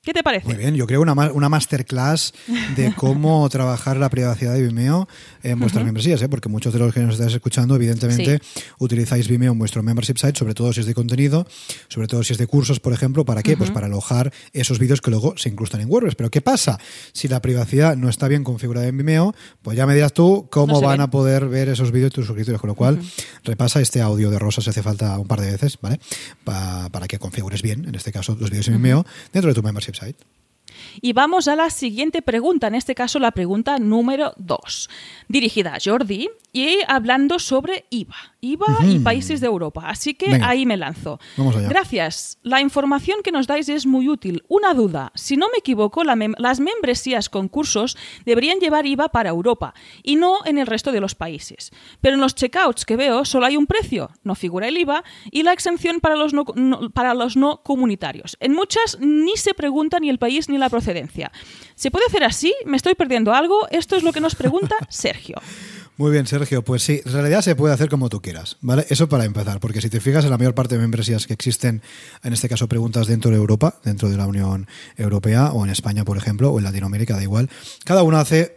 ¿Qué 0.04 0.12
te 0.12 0.24
parece? 0.24 0.48
Muy 0.48 0.56
bien, 0.56 0.74
yo 0.74 0.84
creo 0.88 1.00
una, 1.00 1.12
una 1.12 1.48
masterclass 1.48 2.34
de 2.74 2.92
cómo 2.96 3.48
trabajar 3.48 3.98
la 3.98 4.10
privacidad 4.10 4.52
de 4.52 4.62
Vimeo 4.62 5.06
en 5.44 5.60
vuestras 5.60 5.84
membresías, 5.84 6.20
¿eh? 6.22 6.28
porque 6.28 6.48
muchos 6.48 6.72
de 6.72 6.80
los 6.80 6.92
que 6.92 6.98
nos 6.98 7.14
estáis 7.14 7.32
escuchando, 7.34 7.76
evidentemente, 7.76 8.40
utilizáis 8.78 9.28
Vimeo 9.28 9.52
en 9.52 9.60
vuestro 9.60 9.80
membership 9.84 10.16
site, 10.16 10.36
sobre 10.36 10.54
todo 10.54 10.72
si 10.72 10.80
es 10.80 10.86
de 10.86 10.94
contenido, 10.94 11.46
sobre 11.86 12.08
todo 12.08 12.24
si 12.24 12.32
es 12.32 12.38
de 12.40 12.48
cursos, 12.48 12.80
por 12.80 12.92
ejemplo. 12.92 13.24
¿Para 13.24 13.44
qué? 13.44 13.56
Pues 13.56 13.70
para 13.70 13.86
alojar 13.86 14.32
esos 14.52 14.80
vídeos 14.80 15.00
que 15.00 15.12
luego 15.12 15.34
se 15.36 15.50
incrustan 15.50 15.82
en 15.82 15.88
WordPress. 15.88 16.16
Pero 16.16 16.30
¿qué 16.32 16.40
pasa? 16.40 16.80
Si 17.12 17.28
la 17.28 17.40
privacidad 17.40 17.96
no 17.96 18.08
está 18.08 18.26
bien 18.26 18.42
configurada 18.42 18.88
en 18.88 18.96
Vimeo, 18.96 19.36
pues 19.62 19.76
ya 19.76 19.86
me 19.86 19.94
dirás 19.94 20.12
tú 20.12 20.48
cómo 20.50 20.80
van 20.80 21.00
a 21.00 21.10
poder 21.10 21.46
ver 21.46 21.68
esos 21.68 21.92
vídeos 21.92 22.10
tus 22.10 22.26
suscriptores. 22.26 22.60
Con 22.60 22.66
lo 22.66 22.74
cual, 22.74 23.00
repasa 23.44 23.80
este 23.80 24.00
audio 24.00 24.30
de 24.30 24.40
Rosa 24.40 24.62
si 24.62 24.70
hace 24.70 24.82
falta 24.82 25.16
un 25.20 25.28
par 25.28 25.40
de 25.40 25.52
veces, 25.52 25.78
¿vale? 25.80 26.00
para 26.42 27.06
que 27.06 27.20
configures 27.20 27.62
bien, 27.62 27.84
en 27.84 27.94
este 27.94 28.10
caso, 28.10 28.36
los 28.40 28.50
vídeos 28.50 28.66
en 28.66 28.74
Vimeo 28.74 29.06
dentro 29.32 29.48
de 29.48 29.54
tu 29.54 29.62
membership 29.62 29.91
website. 29.92 30.14
Y 31.00 31.12
vamos 31.12 31.48
a 31.48 31.56
la 31.56 31.70
siguiente 31.70 32.22
pregunta, 32.22 32.66
en 32.66 32.74
este 32.74 32.94
caso 32.94 33.18
la 33.18 33.32
pregunta 33.32 33.78
número 33.78 34.34
2, 34.36 34.90
dirigida 35.28 35.74
a 35.74 35.78
Jordi 35.82 36.28
y 36.52 36.78
hablando 36.86 37.38
sobre 37.38 37.86
IVA. 37.90 38.16
IVA 38.40 38.78
y 38.84 38.98
países 38.98 39.40
de 39.40 39.46
Europa. 39.46 39.84
Así 39.86 40.14
que 40.14 40.40
ahí 40.42 40.66
me 40.66 40.76
lanzo. 40.76 41.20
Gracias. 41.68 42.38
La 42.42 42.60
información 42.60 43.18
que 43.22 43.30
nos 43.30 43.46
dais 43.46 43.68
es 43.68 43.86
muy 43.86 44.08
útil. 44.08 44.42
Una 44.48 44.74
duda. 44.74 45.12
Si 45.14 45.36
no 45.36 45.46
me 45.52 45.58
equivoco, 45.58 46.02
las 46.02 46.60
membresías 46.60 47.28
con 47.28 47.48
cursos 47.48 47.96
deberían 48.24 48.58
llevar 48.58 48.84
IVA 48.84 49.10
para 49.10 49.30
Europa 49.30 49.74
y 50.02 50.16
no 50.16 50.44
en 50.44 50.58
el 50.58 50.66
resto 50.66 50.90
de 50.90 51.00
los 51.00 51.14
países. 51.14 51.70
Pero 52.00 52.14
en 52.14 52.20
los 52.20 52.34
checkouts 52.34 52.84
que 52.84 52.96
veo 52.96 53.24
solo 53.24 53.46
hay 53.46 53.56
un 53.56 53.66
precio, 53.66 54.10
no 54.24 54.34
figura 54.34 54.66
el 54.66 54.76
IVA, 54.76 55.04
y 55.30 55.44
la 55.44 55.52
exención 55.52 56.00
para 56.00 56.16
los 56.16 56.32
para 56.92 57.14
los 57.14 57.36
no 57.36 57.62
comunitarios. 57.62 58.36
En 58.40 58.52
muchas 58.52 58.98
ni 59.00 59.36
se 59.36 59.54
pregunta 59.54 60.00
ni 60.00 60.10
el 60.10 60.18
país 60.18 60.48
ni 60.48 60.58
la 60.58 60.61
procedencia. 60.68 61.30
¿Se 61.74 61.90
puede 61.90 62.06
hacer 62.06 62.24
así? 62.24 62.54
¿Me 62.64 62.76
estoy 62.76 62.94
perdiendo 62.94 63.32
algo? 63.32 63.68
Esto 63.70 63.96
es 63.96 64.02
lo 64.02 64.12
que 64.12 64.20
nos 64.20 64.34
pregunta 64.34 64.76
Sergio. 64.88 65.36
Muy 65.98 66.10
bien, 66.10 66.26
Sergio. 66.26 66.62
Pues 66.64 66.82
sí, 66.82 67.02
en 67.04 67.12
realidad 67.12 67.42
se 67.42 67.54
puede 67.54 67.74
hacer 67.74 67.88
como 67.88 68.08
tú 68.08 68.22
quieras, 68.22 68.56
¿vale? 68.60 68.86
Eso 68.88 69.08
para 69.08 69.24
empezar, 69.24 69.60
porque 69.60 69.80
si 69.80 69.90
te 69.90 70.00
fijas 70.00 70.24
en 70.24 70.30
la 70.30 70.38
mayor 70.38 70.54
parte 70.54 70.74
de 70.74 70.80
membresías 70.80 71.26
que 71.26 71.34
existen, 71.34 71.82
en 72.22 72.32
este 72.32 72.48
caso 72.48 72.66
preguntas 72.66 73.06
dentro 73.06 73.30
de 73.30 73.36
Europa, 73.36 73.78
dentro 73.84 74.08
de 74.08 74.16
la 74.16 74.26
Unión 74.26 74.66
Europea, 74.96 75.52
o 75.52 75.64
en 75.64 75.70
España, 75.70 76.04
por 76.04 76.16
ejemplo, 76.16 76.50
o 76.50 76.58
en 76.58 76.64
Latinoamérica, 76.64 77.14
da 77.14 77.22
igual, 77.22 77.50
cada 77.84 78.02
uno 78.02 78.16
hace 78.16 78.56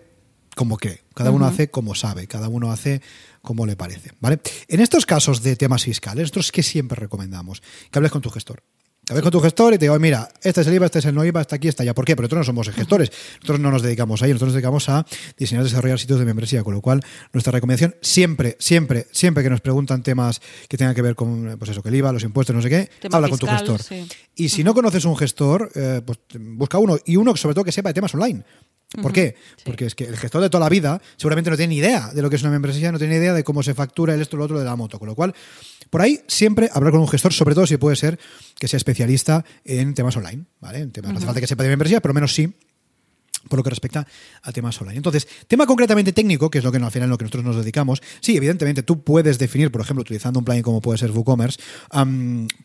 como 0.55 0.77
cree, 0.77 1.01
cada 1.13 1.31
uno 1.31 1.45
hace 1.45 1.69
como 1.69 1.93
sabe, 1.93 2.27
cada 2.27 2.47
uno 2.47 2.71
hace 2.71 3.01
como 3.41 3.65
le 3.65 3.75
parece, 3.75 4.11
¿vale? 4.21 4.39
En 4.69 4.79
estos 4.79 5.05
casos 5.05 5.43
de 5.43 5.55
temas 5.57 5.83
fiscales, 5.83 6.23
nosotros 6.23 6.51
que 6.51 6.63
siempre 6.63 6.95
recomendamos 6.95 7.61
que 7.91 7.99
hables 7.99 8.11
con 8.11 8.21
tu 8.21 8.29
gestor. 8.29 8.63
A 9.07 9.21
con 9.21 9.29
tu 9.29 9.39
gestor 9.39 9.73
y 9.73 9.77
te 9.77 9.85
digo, 9.85 9.99
mira, 9.99 10.27
este 10.41 10.61
es 10.61 10.67
el 10.67 10.73
IVA, 10.73 10.87
este 10.87 10.97
es 10.97 11.05
el 11.05 11.13
no 11.13 11.23
IVA, 11.23 11.41
está 11.41 11.57
aquí, 11.57 11.67
está 11.67 11.83
allá. 11.83 11.93
¿Por 11.93 12.05
qué? 12.05 12.15
Porque 12.15 12.25
nosotros 12.25 12.47
no 12.47 12.63
somos 12.63 12.69
gestores. 12.69 13.11
Nosotros 13.35 13.59
no 13.59 13.69
nos 13.69 13.83
dedicamos 13.83 14.23
a 14.23 14.25
ello. 14.25 14.33
Nosotros 14.33 14.53
nos 14.53 14.55
dedicamos 14.55 14.89
a 14.89 15.05
diseñar 15.37 15.63
y 15.63 15.65
desarrollar 15.65 15.99
sitios 15.99 16.17
de 16.17 16.25
membresía. 16.25 16.63
Con 16.63 16.73
lo 16.73 16.81
cual, 16.81 17.03
nuestra 17.31 17.51
recomendación 17.51 17.95
siempre, 18.01 18.57
siempre, 18.59 19.05
siempre 19.11 19.43
que 19.43 19.51
nos 19.51 19.61
preguntan 19.61 20.01
temas 20.01 20.41
que 20.67 20.77
tengan 20.77 20.95
que 20.95 21.03
ver 21.03 21.13
con, 21.13 21.55
pues 21.59 21.69
eso, 21.69 21.83
que 21.83 21.89
el 21.89 21.95
IVA, 21.95 22.13
los 22.13 22.23
impuestos, 22.23 22.55
no 22.55 22.63
sé 22.63 22.69
qué, 22.69 22.89
habla 23.11 23.29
con 23.29 23.37
tu 23.37 23.45
gestor. 23.45 23.79
Y 24.35 24.49
si 24.49 24.63
no 24.63 24.73
conoces 24.73 25.05
un 25.05 25.15
gestor, 25.15 25.71
eh, 25.75 26.01
pues 26.03 26.17
busca 26.39 26.79
uno. 26.79 26.97
Y 27.05 27.17
uno 27.17 27.35
sobre 27.35 27.53
todo 27.53 27.63
que 27.63 27.71
sepa 27.71 27.89
de 27.89 27.93
temas 27.93 28.13
online. 28.15 28.43
¿Por 29.01 29.13
qué? 29.13 29.35
Porque 29.63 29.85
es 29.85 29.95
que 29.95 30.05
el 30.05 30.17
gestor 30.17 30.41
de 30.41 30.49
toda 30.49 30.63
la 30.63 30.69
vida 30.69 31.01
seguramente 31.15 31.49
no 31.49 31.57
tiene 31.57 31.71
ni 31.71 31.77
idea 31.77 32.11
de 32.13 32.21
lo 32.21 32.29
que 32.29 32.35
es 32.35 32.41
una 32.41 32.51
membresía, 32.51 32.91
no 32.91 32.97
tiene 32.97 33.15
ni 33.15 33.19
idea 33.19 33.33
de 33.33 33.43
cómo 33.43 33.63
se 33.63 33.73
factura 33.73 34.13
el 34.13 34.21
esto, 34.21 34.37
lo 34.37 34.43
otro 34.43 34.59
de 34.59 34.65
la 34.65 34.75
moto. 34.75 34.99
Con 34.99 35.07
lo 35.07 35.15
cual, 35.15 35.33
por 35.89 36.01
ahí 36.01 36.21
siempre 36.27 36.69
hablar 36.73 36.91
con 36.91 37.01
un 37.01 37.07
gestor, 37.07 37.33
sobre 37.33 37.55
todo 37.55 37.67
si 37.67 37.77
puede 37.77 37.95
ser 37.95 38.19
que 38.57 38.67
sea 38.67 38.77
especialista 38.77 39.43
en 39.63 39.93
temas 39.93 40.15
online. 40.17 40.45
¿vale? 40.59 40.85
No 40.85 41.17
hace 41.17 41.25
falta 41.25 41.41
que 41.41 41.47
sepa 41.47 41.63
de 41.63 41.69
membresía, 41.69 42.01
pero 42.01 42.13
menos 42.13 42.33
sí 42.33 42.53
por 43.47 43.59
lo 43.59 43.63
que 43.63 43.69
respecta 43.69 44.07
a 44.41 44.51
temas 44.51 44.79
online. 44.81 44.97
Entonces, 44.97 45.27
tema 45.47 45.65
concretamente 45.65 46.13
técnico, 46.13 46.49
que 46.49 46.59
es 46.59 46.63
lo 46.63 46.71
que 46.71 46.77
al 46.77 46.91
final 46.91 47.09
lo 47.09 47.17
que 47.17 47.25
nosotros 47.25 47.43
nos 47.43 47.57
dedicamos, 47.57 48.01
sí, 48.19 48.35
evidentemente 48.35 48.83
tú 48.83 49.03
puedes 49.03 49.37
definir, 49.39 49.71
por 49.71 49.81
ejemplo, 49.81 50.01
utilizando 50.01 50.39
un 50.39 50.45
plugin 50.45 50.63
como 50.63 50.81
puede 50.81 50.97
ser 50.97 51.11
WooCommerce, 51.11 51.59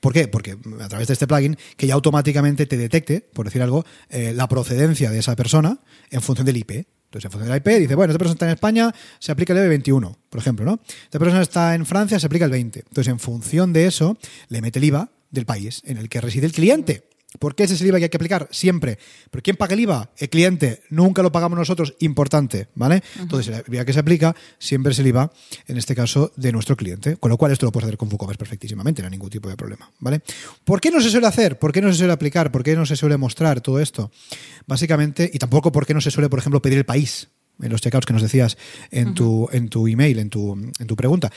¿por 0.01 0.13
qué? 0.13 0.29
Porque 0.29 0.57
a 0.81 0.89
través 0.89 1.09
de 1.09 1.15
este 1.15 1.27
plugin, 1.27 1.57
que 1.77 1.87
ya 1.87 1.95
automáticamente 1.95 2.67
te 2.67 2.77
detecte, 2.77 3.21
por 3.21 3.47
decir 3.47 3.63
algo, 3.63 3.85
eh, 4.09 4.33
la 4.35 4.49
procedencia 4.49 5.11
de 5.11 5.19
esa 5.19 5.37
persona 5.37 5.79
en 6.11 6.23
función 6.23 6.47
del 6.47 6.57
IP. 6.57 6.71
Entonces, 6.71 7.25
en 7.25 7.31
función 7.33 7.53
del 7.53 7.59
IP, 7.59 7.81
dice, 7.81 7.95
bueno, 7.95 8.13
esta 8.13 8.19
persona 8.19 8.35
está 8.35 8.47
en 8.47 8.53
España, 8.53 8.95
se 9.19 9.33
aplica 9.33 9.53
el 9.53 9.59
EB21, 9.59 10.17
por 10.29 10.41
ejemplo, 10.41 10.65
¿no? 10.65 10.81
Esta 11.05 11.19
persona 11.19 11.43
está 11.43 11.75
en 11.75 11.85
Francia, 11.85 12.21
se 12.21 12.27
aplica 12.27 12.45
el 12.45 12.53
20. 12.53 12.85
Entonces, 12.87 13.11
en 13.11 13.19
función 13.19 13.73
de 13.73 13.87
eso, 13.87 14.17
le 14.49 14.61
mete 14.61 14.79
el 14.79 14.85
IVA 14.85 15.11
del 15.31 15.45
país 15.45 15.83
en 15.85 15.97
el 15.97 16.09
que 16.09 16.21
reside 16.21 16.47
el 16.47 16.53
cliente. 16.53 17.11
¿Por 17.39 17.55
qué 17.55 17.65
ese 17.65 17.75
es 17.75 17.81
el 17.81 17.89
IVA 17.89 17.99
que 17.99 18.05
hay 18.05 18.11
que 18.11 18.17
aplicar? 18.17 18.49
Siempre. 18.51 18.99
¿Pero 19.31 19.43
quién 19.43 19.57
paga 19.57 19.75
el 19.75 19.81
IVA? 19.81 20.11
El 20.19 20.29
cliente. 20.29 20.83
Nunca 20.91 21.23
lo 21.23 21.31
pagamos 21.31 21.57
nosotros. 21.57 21.95
Importante, 22.01 22.69
¿vale? 22.75 23.03
Entonces, 23.21 23.63
el 23.67 23.75
IVA 23.75 23.85
que 23.85 23.93
se 23.93 24.01
aplica 24.01 24.35
siempre 24.59 24.93
es 24.93 24.99
el 24.99 25.07
IVA, 25.07 25.33
en 25.69 25.77
este 25.77 25.95
caso, 25.95 26.33
de 26.37 26.51
nuestro 26.51 26.77
cliente. 26.77 27.17
Con 27.17 27.31
lo 27.31 27.37
cual, 27.37 27.53
esto 27.53 27.67
lo 27.67 27.73
puedes 27.73 27.87
hacer 27.87 27.97
con 27.97 28.09
WooCommerce 28.09 28.39
perfectísimamente, 28.39 29.01
no 29.01 29.07
hay 29.07 29.13
ningún 29.13 29.31
tipo 29.31 29.49
de 29.49 29.57
problema, 29.57 29.91
¿vale? 30.01 30.23
¿Por 30.65 30.81
qué 30.81 30.91
no 30.91 31.01
se 31.01 31.11
suele 31.11 31.29
hacer? 31.29 31.59
¿Por 31.59 31.73
qué 31.73 31.81
no 31.81 31.93
se 31.93 31.99
suele 31.99 32.13
aplicar? 32.13 32.51
¿Por 32.51 32.65
qué 32.65 32.75
no 32.75 32.85
se 32.85 32.97
suele 32.97 33.17
mostrar 33.17 33.61
todo 33.61 33.79
esto? 33.79 34.11
Básicamente, 34.67 35.31
y 35.33 35.39
tampoco 35.39 35.71
por 35.71 35.87
qué 35.87 35.95
no 35.95 36.01
se 36.01 36.11
suele, 36.11 36.29
por 36.29 36.41
ejemplo, 36.41 36.61
pedir 36.61 36.79
el 36.79 36.85
país 36.85 37.29
en 37.63 37.71
los 37.71 37.81
checkouts 37.81 38.07
que 38.07 38.13
nos 38.13 38.23
decías 38.23 38.57
en, 38.91 39.15
tu, 39.15 39.49
en 39.53 39.69
tu 39.69 39.87
email, 39.87 40.19
en 40.19 40.31
tu, 40.31 40.53
en 40.53 40.87
tu 40.87 40.97
pregunta, 40.97 41.31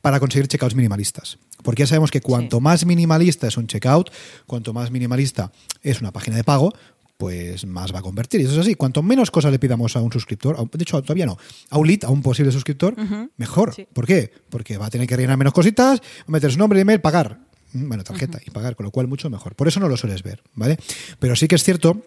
para 0.00 0.20
conseguir 0.20 0.48
checkouts 0.48 0.74
minimalistas. 0.74 1.38
Porque 1.62 1.82
ya 1.82 1.86
sabemos 1.86 2.10
que 2.10 2.20
cuanto 2.20 2.60
más 2.60 2.86
minimalista 2.86 3.46
es 3.46 3.56
un 3.56 3.66
checkout, 3.66 4.10
cuanto 4.46 4.72
más 4.72 4.90
minimalista 4.90 5.52
es 5.82 6.00
una 6.00 6.12
página 6.12 6.36
de 6.36 6.44
pago, 6.44 6.72
pues 7.20 7.66
más 7.66 7.94
va 7.94 7.98
a 7.98 8.02
convertir. 8.02 8.40
Y 8.40 8.44
eso 8.44 8.54
es 8.54 8.58
así. 8.60 8.74
Cuanto 8.74 9.02
menos 9.02 9.30
cosas 9.30 9.52
le 9.52 9.58
pidamos 9.58 9.94
a 9.94 10.00
un 10.00 10.10
suscriptor, 10.10 10.56
de 10.70 10.82
hecho 10.82 11.00
todavía 11.02 11.26
no, 11.26 11.36
a 11.68 11.76
un 11.76 11.86
lead, 11.86 12.04
a 12.04 12.08
un 12.08 12.22
posible 12.22 12.50
suscriptor, 12.50 12.96
mejor. 13.36 13.74
¿Por 13.92 14.06
qué? 14.06 14.32
Porque 14.48 14.78
va 14.78 14.86
a 14.86 14.90
tener 14.90 15.06
que 15.06 15.16
rellenar 15.16 15.36
menos 15.36 15.52
cositas, 15.52 16.00
meter 16.26 16.50
su 16.50 16.58
nombre, 16.58 16.80
email, 16.80 17.00
pagar. 17.00 17.38
Mm, 17.72 17.88
bueno, 17.88 18.04
tarjeta 18.04 18.40
y 18.44 18.50
pagar, 18.50 18.74
con 18.74 18.84
lo 18.84 18.90
cual 18.90 19.06
mucho 19.06 19.28
mejor. 19.28 19.54
Por 19.54 19.68
eso 19.68 19.80
no 19.80 19.88
lo 19.88 19.98
sueles 19.98 20.22
ver, 20.22 20.42
¿vale? 20.54 20.78
Pero 21.18 21.36
sí 21.36 21.46
que 21.46 21.56
es 21.56 21.62
cierto 21.62 22.02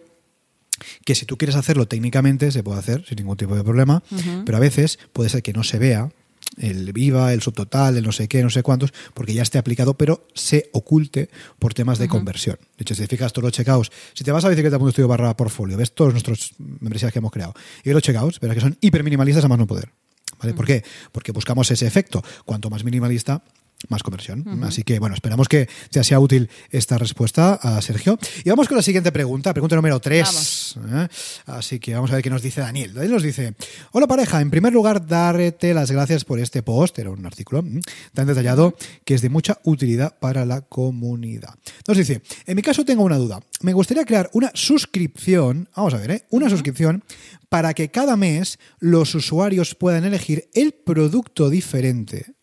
que 1.04 1.14
si 1.14 1.24
tú 1.24 1.36
quieres 1.36 1.54
hacerlo 1.54 1.86
técnicamente 1.86 2.50
se 2.50 2.64
puede 2.64 2.80
hacer 2.80 3.04
sin 3.06 3.16
ningún 3.16 3.36
tipo 3.36 3.54
de 3.54 3.62
problema, 3.62 4.02
pero 4.44 4.56
a 4.56 4.60
veces 4.60 4.98
puede 5.12 5.30
ser 5.30 5.42
que 5.42 5.52
no 5.52 5.62
se 5.62 5.78
vea 5.78 6.10
el 6.58 6.92
IVA, 6.96 7.32
el 7.32 7.42
subtotal, 7.42 7.96
el 7.96 8.04
no 8.04 8.12
sé 8.12 8.28
qué, 8.28 8.42
no 8.42 8.50
sé 8.50 8.62
cuántos, 8.62 8.92
porque 9.14 9.34
ya 9.34 9.42
esté 9.42 9.58
aplicado, 9.58 9.94
pero 9.94 10.26
se 10.34 10.70
oculte 10.72 11.30
por 11.58 11.74
temas 11.74 11.98
de 11.98 12.08
conversión. 12.08 12.58
De 12.76 12.82
hecho, 12.82 12.94
si 12.94 13.02
te 13.02 13.08
fijas 13.08 13.32
todos 13.32 13.44
los 13.44 13.52
checkouts, 13.52 13.90
si 14.12 14.24
te 14.24 14.32
vas 14.32 14.44
a 14.44 14.48
bicicleta.studio 14.48 15.08
barra 15.08 15.36
portfolio, 15.36 15.76
ves 15.76 15.94
todos 15.94 16.12
nuestros 16.12 16.54
membresías 16.58 17.12
que 17.12 17.18
hemos 17.18 17.32
creado 17.32 17.54
y 17.82 17.88
ves 17.88 17.94
los 17.94 18.02
checkouts, 18.02 18.40
verás 18.40 18.54
que 18.54 18.60
son 18.60 18.76
hiper 18.80 19.02
minimalistas 19.04 19.44
a 19.44 19.48
más 19.48 19.58
no 19.58 19.66
poder. 19.66 19.90
¿Vale? 20.38 20.54
¿Por 20.54 20.66
qué? 20.66 20.82
Porque 21.12 21.32
buscamos 21.32 21.70
ese 21.70 21.86
efecto. 21.86 22.22
Cuanto 22.44 22.68
más 22.68 22.82
minimalista, 22.82 23.44
más 23.88 24.02
conversión. 24.02 24.44
Así 24.64 24.82
que, 24.82 24.98
bueno, 24.98 25.14
esperamos 25.14 25.48
que 25.48 25.68
te 25.90 26.02
sea 26.04 26.20
útil 26.20 26.48
esta 26.70 26.98
respuesta 26.98 27.54
a 27.54 27.80
Sergio. 27.82 28.18
Y 28.44 28.50
vamos 28.50 28.68
con 28.68 28.76
la 28.76 28.82
siguiente 28.82 29.12
pregunta, 29.12 29.52
pregunta 29.52 29.76
número 29.76 30.00
3. 30.00 30.76
¿eh? 30.92 31.08
Así 31.46 31.78
que 31.78 31.94
vamos 31.94 32.10
a 32.10 32.14
ver 32.14 32.22
qué 32.22 32.30
nos 32.30 32.42
dice 32.42 32.60
Daniel. 32.60 32.94
Daniel 32.94 33.12
nos 33.12 33.22
dice, 33.22 33.54
hola 33.92 34.06
pareja, 34.06 34.40
en 34.40 34.50
primer 34.50 34.72
lugar, 34.72 35.06
darte 35.06 35.74
las 35.74 35.90
gracias 35.90 36.24
por 36.24 36.40
este 36.40 36.62
post, 36.62 36.98
era 36.98 37.10
un 37.10 37.24
artículo 37.24 37.64
tan 38.12 38.26
detallado 38.26 38.76
que 39.04 39.14
es 39.14 39.22
de 39.22 39.28
mucha 39.28 39.58
utilidad 39.64 40.18
para 40.18 40.44
la 40.44 40.62
comunidad. 40.62 41.54
Nos 41.86 41.96
dice, 41.96 42.22
en 42.46 42.56
mi 42.56 42.62
caso 42.62 42.84
tengo 42.84 43.02
una 43.02 43.16
duda. 43.16 43.40
Me 43.60 43.72
gustaría 43.72 44.04
crear 44.04 44.30
una 44.32 44.50
suscripción, 44.54 45.68
vamos 45.76 45.94
a 45.94 45.98
ver, 45.98 46.10
¿eh? 46.10 46.24
una 46.30 46.50
suscripción 46.50 47.02
para 47.48 47.72
que 47.74 47.90
cada 47.90 48.16
mes 48.16 48.58
los 48.80 49.14
usuarios 49.14 49.74
puedan 49.74 50.04
elegir 50.04 50.48
el 50.54 50.72
producto 50.72 51.50
diferente 51.50 52.33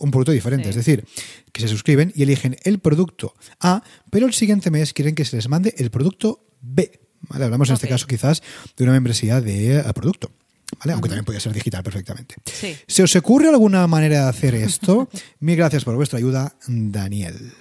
un 0.00 0.10
producto 0.10 0.32
diferente. 0.32 0.64
Sí. 0.64 0.70
Es 0.70 0.76
decir, 0.76 1.04
que 1.52 1.60
se 1.60 1.68
suscriben 1.68 2.12
y 2.14 2.22
eligen 2.22 2.56
el 2.64 2.78
producto 2.78 3.34
A, 3.60 3.82
pero 4.10 4.26
el 4.26 4.34
siguiente 4.34 4.70
mes 4.70 4.92
quieren 4.92 5.14
que 5.14 5.24
se 5.24 5.36
les 5.36 5.48
mande 5.48 5.74
el 5.78 5.90
producto 5.90 6.44
B. 6.60 7.00
¿vale? 7.22 7.44
Hablamos 7.44 7.68
en 7.68 7.74
este 7.74 7.88
caso 7.88 8.06
quizás 8.06 8.42
de 8.76 8.84
una 8.84 8.92
membresía 8.92 9.40
de 9.40 9.78
eh, 9.78 9.84
producto. 9.94 10.30
¿Vale? 10.80 10.94
Aunque 10.94 11.08
también 11.08 11.24
podría 11.24 11.40
ser 11.40 11.52
digital 11.52 11.82
perfectamente. 11.84 12.34
Sí. 12.44 12.76
¿Se 12.88 13.02
os 13.02 13.14
ocurre 13.14 13.48
alguna 13.48 13.86
manera 13.86 14.24
de 14.24 14.28
hacer 14.28 14.54
esto? 14.54 15.08
Mil 15.40 15.56
gracias 15.56 15.84
por 15.84 15.94
vuestra 15.94 16.18
ayuda, 16.18 16.56
Daniel. 16.66 17.52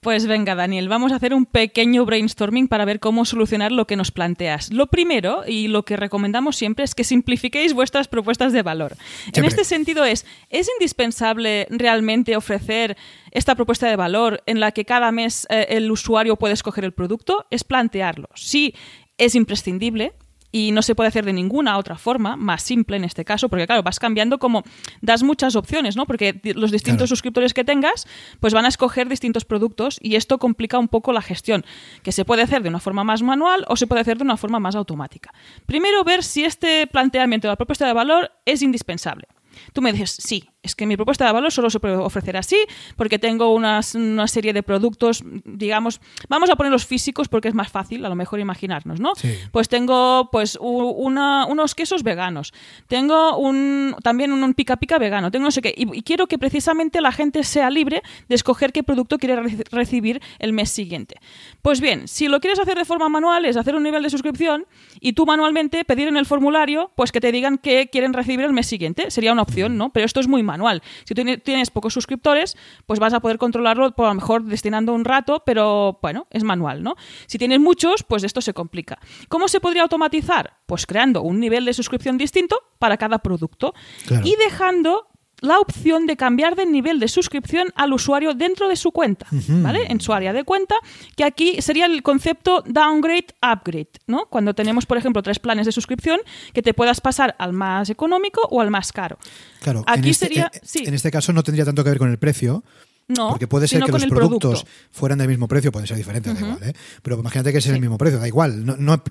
Pues 0.00 0.26
venga, 0.26 0.54
Daniel, 0.54 0.88
vamos 0.88 1.10
a 1.10 1.16
hacer 1.16 1.34
un 1.34 1.46
pequeño 1.46 2.04
brainstorming 2.04 2.68
para 2.68 2.84
ver 2.84 3.00
cómo 3.00 3.24
solucionar 3.24 3.72
lo 3.72 3.86
que 3.86 3.96
nos 3.96 4.12
planteas. 4.12 4.72
Lo 4.72 4.86
primero, 4.86 5.42
y 5.46 5.68
lo 5.68 5.84
que 5.84 5.96
recomendamos 5.96 6.56
siempre, 6.56 6.84
es 6.84 6.94
que 6.94 7.02
simplifiquéis 7.02 7.74
vuestras 7.74 8.06
propuestas 8.06 8.52
de 8.52 8.62
valor. 8.62 8.96
En 9.32 9.44
este 9.44 9.64
sentido 9.64 10.04
es, 10.04 10.24
¿es 10.48 10.68
indispensable 10.78 11.66
realmente 11.70 12.36
ofrecer 12.36 12.96
esta 13.32 13.54
propuesta 13.56 13.88
de 13.88 13.96
valor 13.96 14.42
en 14.46 14.60
la 14.60 14.70
que 14.70 14.84
cada 14.84 15.10
mes 15.10 15.46
eh, 15.50 15.66
el 15.70 15.90
usuario 15.90 16.36
puede 16.36 16.54
escoger 16.54 16.84
el 16.84 16.92
producto? 16.92 17.46
Es 17.50 17.64
plantearlo. 17.64 18.28
Sí, 18.34 18.74
es 19.18 19.34
imprescindible, 19.34 20.12
y 20.56 20.72
no 20.72 20.80
se 20.80 20.94
puede 20.94 21.08
hacer 21.08 21.26
de 21.26 21.34
ninguna 21.34 21.76
otra 21.76 21.98
forma, 21.98 22.34
más 22.34 22.62
simple 22.62 22.96
en 22.96 23.04
este 23.04 23.26
caso, 23.26 23.50
porque 23.50 23.66
claro, 23.66 23.82
vas 23.82 23.98
cambiando 23.98 24.38
como 24.38 24.62
das 25.02 25.22
muchas 25.22 25.54
opciones, 25.54 25.96
¿no? 25.96 26.06
Porque 26.06 26.40
los 26.54 26.70
distintos 26.70 26.96
Claro. 26.96 27.08
suscriptores 27.08 27.52
que 27.52 27.62
tengas, 27.62 28.06
pues 28.40 28.54
van 28.54 28.64
a 28.64 28.68
escoger 28.68 29.06
distintos 29.06 29.44
productos 29.44 29.98
y 30.00 30.16
esto 30.16 30.38
complica 30.38 30.78
un 30.78 30.88
poco 30.88 31.12
la 31.12 31.20
gestión, 31.20 31.66
que 32.02 32.10
se 32.10 32.24
puede 32.24 32.40
hacer 32.40 32.62
de 32.62 32.70
una 32.70 32.80
forma 32.80 33.04
más 33.04 33.22
manual 33.22 33.66
o 33.68 33.76
se 33.76 33.86
puede 33.86 34.00
hacer 34.00 34.16
de 34.16 34.24
una 34.24 34.38
forma 34.38 34.58
más 34.58 34.74
automática. 34.76 35.34
Primero, 35.66 36.02
ver 36.04 36.24
si 36.24 36.44
este 36.44 36.86
planteamiento 36.86 37.48
de 37.48 37.52
la 37.52 37.56
propuesta 37.56 37.86
de 37.86 37.92
valor 37.92 38.32
es 38.46 38.62
indispensable. 38.62 39.26
Tú 39.74 39.82
me 39.82 39.92
dices, 39.92 40.10
sí, 40.10 40.48
es 40.66 40.74
que 40.74 40.86
mi 40.86 40.96
propuesta 40.96 41.24
de 41.26 41.32
valor 41.32 41.50
solo 41.50 41.70
se 41.70 41.80
puede 41.80 41.96
ofrecer 41.96 42.36
así, 42.36 42.58
porque 42.96 43.18
tengo 43.18 43.54
unas- 43.54 43.94
una 43.94 44.26
serie 44.28 44.52
de 44.52 44.62
productos, 44.62 45.22
digamos, 45.44 46.00
vamos 46.28 46.50
a 46.50 46.56
poner 46.56 46.70
los 46.72 46.84
físicos 46.86 47.28
porque 47.28 47.48
es 47.48 47.54
más 47.54 47.70
fácil, 47.70 48.04
a 48.04 48.08
lo 48.08 48.14
mejor 48.14 48.38
imaginarnos, 48.40 49.00
¿no? 49.00 49.14
Sí. 49.16 49.32
Pues 49.50 49.68
tengo 49.68 50.28
pues 50.30 50.58
una- 50.60 51.46
unos 51.46 51.74
quesos 51.74 52.02
veganos, 52.02 52.52
tengo 52.88 53.36
un, 53.38 53.94
también 54.02 54.32
un, 54.32 54.42
un 54.42 54.54
pica 54.54 54.76
pica 54.76 54.98
vegano, 54.98 55.30
tengo 55.30 55.44
no 55.44 55.50
sé 55.50 55.62
qué, 55.62 55.74
y, 55.76 55.86
y 55.98 56.02
quiero 56.02 56.26
que 56.26 56.38
precisamente 56.38 57.00
la 57.00 57.12
gente 57.12 57.42
sea 57.44 57.70
libre 57.70 58.02
de 58.28 58.34
escoger 58.34 58.72
qué 58.72 58.82
producto 58.82 59.18
quiere 59.18 59.36
re- 59.36 59.64
recibir 59.70 60.20
el 60.38 60.52
mes 60.52 60.70
siguiente. 60.70 61.16
Pues 61.62 61.80
bien, 61.80 62.08
si 62.08 62.28
lo 62.28 62.40
quieres 62.40 62.58
hacer 62.58 62.76
de 62.76 62.84
forma 62.84 63.08
manual, 63.08 63.44
es 63.46 63.56
hacer 63.56 63.74
un 63.76 63.82
nivel 63.82 64.02
de 64.02 64.10
suscripción 64.10 64.66
y 65.00 65.12
tú 65.12 65.26
manualmente 65.26 65.84
pedir 65.84 66.08
en 66.08 66.16
el 66.16 66.26
formulario 66.26 66.90
pues 66.96 67.12
que 67.12 67.20
te 67.20 67.32
digan 67.32 67.58
qué 67.58 67.88
quieren 67.90 68.12
recibir 68.12 68.44
el 68.44 68.52
mes 68.52 68.66
siguiente. 68.66 69.10
Sería 69.10 69.32
una 69.32 69.42
opción, 69.42 69.76
¿no? 69.76 69.90
Pero 69.90 70.06
esto 70.06 70.20
es 70.20 70.28
muy 70.28 70.42
manual. 70.56 70.82
Si 71.04 71.14
tienes 71.14 71.70
pocos 71.70 71.92
suscriptores, 71.92 72.56
pues 72.86 72.98
vas 72.98 73.12
a 73.12 73.20
poder 73.20 73.36
controlarlo 73.36 73.94
por 73.94 74.06
a 74.06 74.08
lo 74.08 74.14
mejor 74.14 74.44
destinando 74.44 74.94
un 74.94 75.04
rato, 75.04 75.42
pero 75.44 75.98
bueno, 76.00 76.26
es 76.30 76.44
manual, 76.44 76.82
¿no? 76.82 76.96
Si 77.26 77.36
tienes 77.36 77.60
muchos, 77.60 78.02
pues 78.02 78.24
esto 78.24 78.40
se 78.40 78.54
complica. 78.54 78.98
¿Cómo 79.28 79.48
se 79.48 79.60
podría 79.60 79.82
automatizar? 79.82 80.54
Pues 80.66 80.86
creando 80.86 81.20
un 81.22 81.38
nivel 81.40 81.64
de 81.66 81.74
suscripción 81.74 82.16
distinto 82.16 82.56
para 82.78 82.96
cada 82.96 83.18
producto 83.18 83.74
Claro. 84.06 84.26
y 84.26 84.34
dejando 84.36 85.06
la 85.42 85.58
opción 85.58 86.06
de 86.06 86.16
cambiar 86.16 86.56
de 86.56 86.64
nivel 86.64 86.98
de 86.98 87.08
suscripción 87.08 87.68
al 87.74 87.92
usuario 87.92 88.32
dentro 88.34 88.68
de 88.68 88.76
su 88.76 88.90
cuenta, 88.90 89.26
¿vale? 89.30 89.84
En 89.88 90.00
su 90.00 90.12
área 90.14 90.32
de 90.32 90.44
cuenta, 90.44 90.74
que 91.14 91.24
aquí 91.24 91.60
sería 91.60 91.84
el 91.86 92.02
concepto 92.02 92.62
downgrade, 92.66 93.26
upgrade, 93.42 93.90
¿no? 94.06 94.26
Cuando 94.30 94.54
tenemos, 94.54 94.86
por 94.86 94.96
ejemplo, 94.96 95.22
tres 95.22 95.38
planes 95.38 95.66
de 95.66 95.72
suscripción, 95.72 96.20
que 96.54 96.62
te 96.62 96.72
puedas 96.72 97.00
pasar 97.02 97.36
al 97.38 97.52
más 97.52 97.90
económico 97.90 98.40
o 98.50 98.60
al 98.62 98.70
más 98.70 98.92
caro. 98.92 99.18
Claro, 99.60 99.84
Aquí 99.86 100.00
en, 100.00 100.06
este, 100.08 100.26
sería- 100.26 100.50
en- 100.54 100.60
sí. 100.66 100.84
en 100.86 100.94
este 100.94 101.10
caso 101.10 101.32
no 101.34 101.42
tendría 101.42 101.64
tanto 101.66 101.84
que 101.84 101.90
ver 101.90 101.98
con 101.98 102.10
el 102.10 102.18
precio, 102.18 102.64
No, 103.08 103.28
porque 103.28 103.46
puede 103.46 103.68
ser 103.68 103.82
que 103.84 103.92
los 103.92 104.06
productos 104.06 104.62
producto. 104.62 104.70
fueran 104.90 105.18
del 105.18 105.28
mismo 105.28 105.46
precio, 105.48 105.70
pueden 105.70 105.86
ser 105.86 105.96
diferentes, 105.98 106.32
da 106.34 106.40
igual, 106.40 106.62
¿eh? 106.62 106.72
Pero 107.02 107.18
imagínate 107.20 107.52
que 107.52 107.58
es 107.58 107.66
el 107.66 107.78
mismo 107.78 107.98
precio, 107.98 108.18
da 108.18 108.26
igual. 108.26 108.64
No, 108.64 108.76
no, 108.78 109.02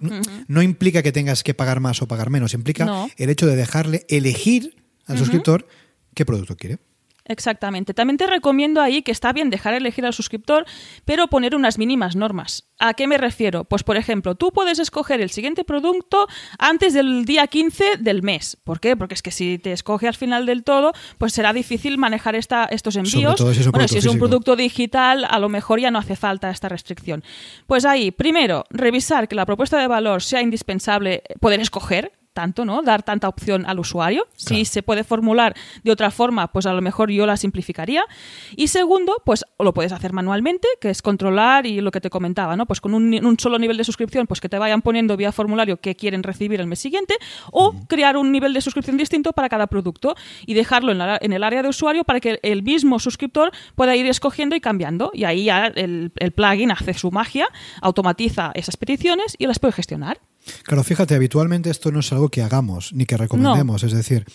no 0.47 0.61
implica 0.63 1.03
que 1.03 1.11
tengas 1.11 1.43
que 1.43 1.53
pagar 1.53 1.79
más 1.81 2.01
o 2.01 2.07
pagar 2.07 2.29
menos, 2.31 2.53
implica 2.55 2.83
No. 2.85 3.09
el 3.15 3.29
hecho 3.29 3.45
de 3.45 3.55
dejarle 3.55 4.05
elegir 4.09 4.75
al 5.05 5.17
suscriptor 5.19 5.67
qué 6.15 6.25
producto 6.25 6.55
quiere. 6.57 6.79
Exactamente. 7.27 7.95
También 7.95 8.17
te 8.17 8.27
recomiendo 8.27 8.81
ahí 8.81 9.01
que 9.01 9.11
está 9.11 9.33
bien 9.33 9.49
dejar 9.49 9.73
elegir 9.73 10.05
al 10.05 10.13
suscriptor, 10.13 10.65
pero 11.05 11.27
poner 11.27 11.55
unas 11.55 11.79
mínimas 11.79 12.15
normas. 12.15 12.69
¿A 12.77 12.93
qué 12.93 13.07
me 13.07 13.17
refiero? 13.17 13.63
Pues, 13.63 13.83
por 13.83 13.97
ejemplo, 13.97 14.35
tú 14.35 14.51
puedes 14.51 14.77
escoger 14.77 15.21
el 15.21 15.31
siguiente 15.31 15.63
producto 15.63 16.27
antes 16.59 16.93
del 16.93 17.25
día 17.25 17.47
15 17.47 17.97
del 17.99 18.21
mes. 18.21 18.57
¿Por 18.63 18.79
qué? 18.79 18.95
Porque 18.95 19.15
es 19.15 19.23
que 19.23 19.31
si 19.31 19.57
te 19.57 19.71
escoge 19.71 20.07
al 20.07 20.13
final 20.13 20.45
del 20.45 20.63
todo, 20.63 20.93
pues 21.17 21.33
será 21.33 21.51
difícil 21.51 21.97
manejar 21.97 22.35
esta, 22.35 22.65
estos 22.65 22.95
envíos. 22.95 23.37
todo 23.37 23.53
si 23.53 23.61
es 23.61 23.65
un 23.65 23.71
bueno, 23.71 23.87
si 23.87 23.97
es 23.97 24.05
un 24.05 24.19
producto 24.19 24.55
digital, 24.55 25.25
a 25.27 25.39
lo 25.39 25.49
mejor 25.49 25.79
ya 25.79 25.89
no 25.89 25.97
hace 25.97 26.15
falta 26.15 26.51
esta 26.51 26.69
restricción. 26.69 27.23
Pues 27.65 27.85
ahí, 27.85 28.11
primero, 28.11 28.65
revisar 28.69 29.27
que 29.27 29.35
la 29.35 29.47
propuesta 29.47 29.79
de 29.79 29.87
valor 29.87 30.21
sea 30.21 30.41
indispensable 30.41 31.23
poder 31.39 31.59
escoger 31.59 32.11
tanto, 32.35 32.63
¿no? 32.65 32.83
Dar 32.83 33.01
tanta 33.01 33.27
opción 33.27 33.65
al 33.65 33.79
usuario. 33.79 34.27
Si 34.35 34.45
Claro. 34.49 34.65
se 34.65 34.83
puede 34.83 35.03
formular 35.03 35.55
de 35.83 35.91
otra 35.91 36.11
forma, 36.11 36.51
pues 36.51 36.67
a 36.67 36.73
lo 36.73 36.81
mejor 36.83 37.09
yo 37.09 37.25
la 37.25 37.37
simplificaría. 37.37 38.03
Y 38.55 38.67
segundo, 38.67 39.23
pues 39.25 39.43
lo 39.57 39.73
puedes 39.73 39.91
hacer 39.91 40.13
manualmente, 40.13 40.67
que 40.79 40.91
es 40.91 41.01
controlar 41.01 41.65
y 41.65 41.81
lo 41.81 41.89
que 41.89 42.01
te 42.01 42.11
comentaba, 42.11 42.55
¿no? 42.55 42.67
Pues 42.67 42.79
con 42.81 42.93
un 42.93 43.39
solo 43.39 43.57
nivel 43.57 43.77
de 43.77 43.83
suscripción, 43.83 44.27
pues 44.27 44.39
que 44.39 44.49
te 44.49 44.59
vayan 44.59 44.83
poniendo 44.83 45.17
vía 45.17 45.31
formulario 45.31 45.77
que 45.77 45.95
quieren 45.95 46.21
recibir 46.21 46.59
el 46.59 46.67
mes 46.67 46.77
siguiente, 46.79 47.15
o 47.51 47.73
crear 47.87 48.17
un 48.17 48.31
nivel 48.31 48.53
de 48.53 48.61
suscripción 48.61 48.97
distinto 48.97 49.31
para 49.33 49.49
cada 49.49 49.67
producto 49.67 50.15
y 50.45 50.53
dejarlo 50.53 50.91
en, 50.91 50.97
la- 50.99 51.17
en 51.21 51.33
el 51.33 51.43
área 51.43 51.63
de 51.63 51.69
usuario 51.69 52.03
para 52.03 52.19
que 52.19 52.39
el 52.43 52.61
mismo 52.61 52.99
suscriptor 52.99 53.51
pueda 53.75 53.95
ir 53.95 54.05
escogiendo 54.07 54.55
y 54.55 54.59
cambiando. 54.59 55.09
Y 55.13 55.23
ahí 55.23 55.45
ya 55.45 55.67
el, 55.67 56.11
el 56.17 56.31
plugin 56.33 56.71
hace 56.71 56.93
su 56.93 57.11
magia, 57.11 57.47
automatiza 57.81 58.51
esas 58.55 58.75
peticiones 58.75 59.35
y 59.39 59.47
las 59.47 59.59
puede 59.59 59.71
gestionar. 59.71 60.19
Claro, 60.63 60.83
fíjate, 60.83 61.15
habitualmente 61.15 61.69
esto 61.69 61.91
no 61.91 61.99
es 61.99 62.11
algo 62.11 62.29
que 62.29 62.41
hagamos 62.41 62.93
ni 62.93 63.05
que 63.05 63.17
recomendemos. 63.17 63.83
Es 63.83 63.93
decir, 63.93 64.25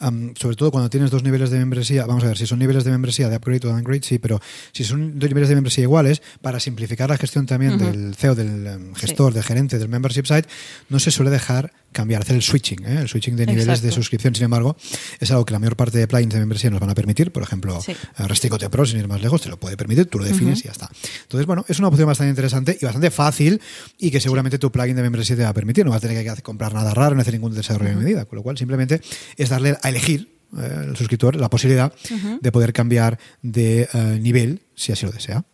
am, 0.00 0.34
sobre 0.36 0.56
todo 0.56 0.70
cuando 0.70 0.90
tienes 0.90 1.10
dos 1.10 1.22
niveles 1.22 1.50
de 1.50 1.58
membresía, 1.58 2.06
vamos 2.06 2.24
a 2.24 2.28
ver, 2.28 2.38
si 2.38 2.46
son 2.46 2.58
niveles 2.58 2.84
de 2.84 2.90
membresía 2.90 3.28
de 3.28 3.36
upgrade 3.36 3.66
o 3.66 3.70
downgrade, 3.70 4.02
sí, 4.02 4.18
pero 4.18 4.40
si 4.72 4.84
son 4.84 5.18
dos 5.18 5.28
niveles 5.28 5.48
de 5.48 5.54
membresía 5.54 5.82
iguales, 5.84 6.22
para 6.42 6.60
simplificar 6.60 7.10
la 7.10 7.16
gestión 7.18 7.46
también 7.46 7.78
del 7.78 8.14
CEO, 8.14 8.34
del 8.34 8.66
em, 8.66 8.94
gestor, 8.94 9.32
del 9.32 9.42
gerente 9.42 9.78
del 9.78 9.88
membership 9.88 10.26
site, 10.26 10.48
no 10.88 10.98
se 10.98 11.10
suele 11.10 11.30
dejar 11.30 11.72
cambiar, 11.92 12.20
hacer 12.22 12.36
el 12.36 12.42
switching, 12.42 12.84
¿eh? 12.84 12.98
el 13.00 13.08
switching 13.08 13.34
de 13.34 13.46
niveles 13.46 13.66
de 13.66 13.88
Exacto. 13.88 13.94
suscripción. 13.94 14.34
Sin 14.34 14.44
embargo, 14.44 14.76
es 15.20 15.30
algo 15.30 15.44
que 15.46 15.52
la 15.54 15.58
mayor 15.58 15.74
parte 15.74 15.98
de 15.98 16.06
plugins 16.06 16.34
de 16.34 16.38
membresía 16.38 16.70
nos 16.70 16.80
van 16.80 16.90
a 16.90 16.94
permitir. 16.94 17.32
Por 17.32 17.42
ejemplo, 17.42 17.80
Sí. 17.80 17.92
eh, 17.92 18.28
Restricote 18.28 18.68
Pro, 18.68 18.84
sin 18.84 18.98
ir 18.98 19.08
más 19.08 19.22
lejos, 19.22 19.40
te 19.40 19.48
lo 19.48 19.58
puede 19.58 19.76
permitir, 19.76 20.06
tú 20.06 20.18
lo 20.18 20.24
defines 20.26 20.60
y 20.60 20.64
ya 20.64 20.72
está. 20.72 20.90
Entonces, 21.22 21.46
bueno, 21.46 21.64
es 21.66 21.78
una 21.78 21.88
opción 21.88 22.06
bastante 22.06 22.28
interesante 22.28 22.76
y 22.80 22.84
bastante 22.84 23.10
fácil 23.10 23.60
y 23.98 24.10
que 24.10 24.20
seguramente 24.20 24.58
tu 24.58 24.70
plugin 24.70 24.96
de 24.96 25.02
membresía 25.02 25.34
te 25.34 25.42
va 25.42 25.48
a 25.48 25.54
permitir. 25.54 25.84
No 25.86 25.90
vas 25.90 26.04
a 26.04 26.08
tener 26.08 26.22
que 26.36 26.42
comprar 26.42 26.74
nada 26.74 26.92
raro, 26.92 27.14
no 27.14 27.22
hacer 27.22 27.32
ningún 27.34 27.54
desarrollo 27.54 27.90
de 27.90 27.96
medida. 27.96 28.26
Con 28.26 28.36
lo 28.36 28.42
cual, 28.42 28.58
simplemente 28.58 29.00
es 29.36 29.48
darle 29.48 29.76
a 29.82 29.87
elegir 29.88 30.28
eh, 30.56 30.60
al 30.88 30.96
suscriptor 30.96 31.36
la 31.36 31.50
posibilidad 31.50 31.92
de 32.40 32.52
poder 32.52 32.72
cambiar 32.72 33.18
de 33.42 33.88
eh, 33.92 34.18
nivel 34.20 34.62
si 34.74 34.92
así 34.92 35.04
lo 35.06 35.12
desea. 35.12 35.44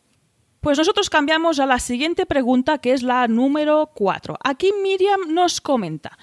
Pues 0.60 0.78
nosotros 0.78 1.10
cambiamos 1.10 1.60
a 1.60 1.66
la 1.66 1.78
siguiente 1.78 2.24
pregunta, 2.24 2.78
que 2.78 2.92
es 2.92 3.02
la 3.02 3.28
número 3.28 3.90
4. 3.94 4.38
Aquí 4.42 4.70
Miriam 4.82 5.20
nos 5.32 5.60
comenta. 5.60 6.16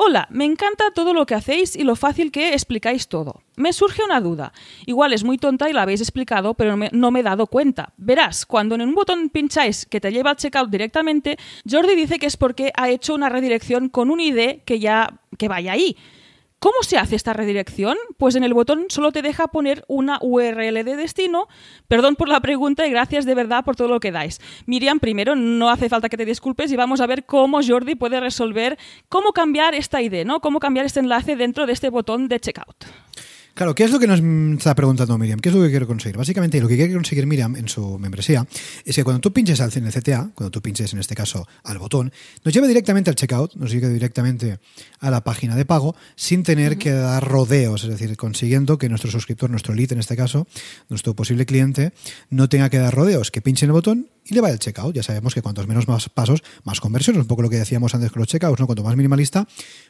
Hola, 0.00 0.28
me 0.30 0.44
encanta 0.44 0.84
todo 0.94 1.12
lo 1.12 1.26
que 1.26 1.34
hacéis 1.34 1.74
y 1.74 1.82
lo 1.82 1.96
fácil 1.96 2.30
que 2.30 2.52
explicáis 2.52 3.08
todo. 3.08 3.42
Me 3.56 3.72
surge 3.72 4.04
una 4.04 4.20
duda. 4.20 4.52
Igual 4.86 5.12
es 5.12 5.24
muy 5.24 5.38
tonta 5.38 5.68
y 5.68 5.72
la 5.72 5.82
habéis 5.82 6.00
explicado, 6.02 6.54
pero 6.54 6.76
me- 6.76 6.90
no 6.92 7.10
me 7.10 7.20
he 7.20 7.22
dado 7.24 7.48
cuenta. 7.48 7.92
Verás, 7.96 8.46
cuando 8.46 8.76
en 8.76 8.82
un 8.82 8.94
botón 8.94 9.28
pincháis 9.30 9.86
que 9.86 10.00
te 10.00 10.12
lleva 10.12 10.30
al 10.30 10.36
checkout 10.36 10.70
directamente, 10.70 11.36
Jordi 11.68 11.96
dice 11.96 12.20
que 12.20 12.26
es 12.26 12.36
porque 12.36 12.70
ha 12.76 12.90
hecho 12.90 13.12
una 13.14 13.28
redirección 13.28 13.88
con 13.88 14.10
un 14.10 14.20
ID 14.20 14.60
que 14.64 14.78
ya 14.78 15.18
que 15.36 15.48
vaya 15.48 15.72
ahí. 15.72 15.96
¿Cómo 16.60 16.82
se 16.82 16.98
hace 16.98 17.14
esta 17.14 17.32
redirección? 17.32 17.96
Pues 18.16 18.34
en 18.34 18.42
el 18.42 18.52
botón 18.52 18.86
solo 18.88 19.12
te 19.12 19.22
deja 19.22 19.46
poner 19.46 19.84
una 19.86 20.18
URL 20.20 20.82
de 20.82 20.96
destino. 20.96 21.46
Perdón 21.86 22.16
por 22.16 22.28
la 22.28 22.40
pregunta 22.40 22.84
y 22.84 22.90
gracias 22.90 23.24
de 23.24 23.36
verdad 23.36 23.64
por 23.64 23.76
todo 23.76 23.86
lo 23.86 24.00
que 24.00 24.10
dais. 24.10 24.40
Miriam, 24.66 24.98
primero, 24.98 25.36
no 25.36 25.70
hace 25.70 25.88
falta 25.88 26.08
que 26.08 26.16
te 26.16 26.24
disculpes 26.24 26.72
y 26.72 26.76
vamos 26.76 27.00
a 27.00 27.06
ver 27.06 27.26
cómo 27.26 27.60
Jordi 27.64 27.94
puede 27.94 28.18
resolver 28.18 28.76
cómo 29.08 29.32
cambiar 29.32 29.76
esta 29.76 30.02
ID, 30.02 30.24
¿no? 30.24 30.40
Cómo 30.40 30.58
cambiar 30.58 30.84
este 30.84 30.98
enlace 30.98 31.36
dentro 31.36 31.64
de 31.64 31.74
este 31.74 31.90
botón 31.90 32.26
de 32.26 32.40
checkout. 32.40 32.86
Claro, 33.58 33.74
¿qué 33.74 33.82
es 33.82 33.90
lo 33.90 33.98
que 33.98 34.06
nos 34.06 34.20
está 34.56 34.72
preguntando 34.76 35.18
Miriam? 35.18 35.40
¿Qué 35.40 35.48
es 35.48 35.54
lo 35.56 35.60
que 35.60 35.70
quiere 35.70 35.84
conseguir? 35.84 36.16
Básicamente, 36.16 36.60
lo 36.60 36.68
que 36.68 36.76
quiere 36.76 36.94
conseguir 36.94 37.26
Miriam 37.26 37.56
en 37.56 37.68
su 37.68 37.98
membresía 37.98 38.46
es 38.84 38.94
que 38.94 39.02
cuando 39.02 39.20
tú 39.20 39.32
pinches 39.32 39.60
al 39.60 39.72
en 39.74 39.90
CTA, 39.90 40.30
cuando 40.36 40.52
tú 40.52 40.62
pinches 40.62 40.92
en 40.92 41.00
este 41.00 41.16
caso 41.16 41.44
al 41.64 41.78
botón, 41.78 42.12
nos 42.44 42.54
lleve 42.54 42.68
directamente 42.68 43.10
al 43.10 43.16
checkout, 43.16 43.56
nos 43.56 43.72
lleve 43.72 43.88
directamente 43.88 44.60
a 45.00 45.10
la 45.10 45.24
página 45.24 45.56
de 45.56 45.64
pago, 45.64 45.96
sin 46.14 46.44
tener 46.44 46.78
que 46.78 46.92
dar 46.92 47.26
rodeos, 47.26 47.82
es 47.82 47.90
decir, 47.90 48.16
consiguiendo 48.16 48.78
que 48.78 48.88
nuestro 48.88 49.10
suscriptor, 49.10 49.50
nuestro 49.50 49.74
lead 49.74 49.90
en 49.90 49.98
este 49.98 50.16
caso, 50.16 50.46
nuestro 50.88 51.14
posible 51.14 51.44
cliente, 51.44 51.92
no 52.30 52.48
tenga 52.48 52.70
que 52.70 52.78
dar 52.78 52.94
rodeos, 52.94 53.32
que 53.32 53.42
pinche 53.42 53.64
en 53.64 53.70
el 53.70 53.72
botón 53.72 54.08
y 54.28 54.34
le 54.34 54.40
va 54.40 54.50
el 54.50 54.58
checkout. 54.58 54.94
Ya 54.94 55.02
sabemos 55.02 55.34
que 55.34 55.42
cuantos 55.42 55.66
menos 55.66 55.88
más 55.88 56.08
pasos, 56.08 56.42
más 56.64 56.80
conversión. 56.80 57.16
Es 57.16 57.22
un 57.22 57.28
poco 57.28 57.42
lo 57.42 57.50
que 57.50 57.56
decíamos 57.56 57.94
antes 57.94 58.10
con 58.12 58.20
los 58.20 58.28
checkouts, 58.28 58.60
¿no? 58.60 58.66
Cuanto 58.66 58.82
más 58.82 58.96
minimalista, 58.96 59.46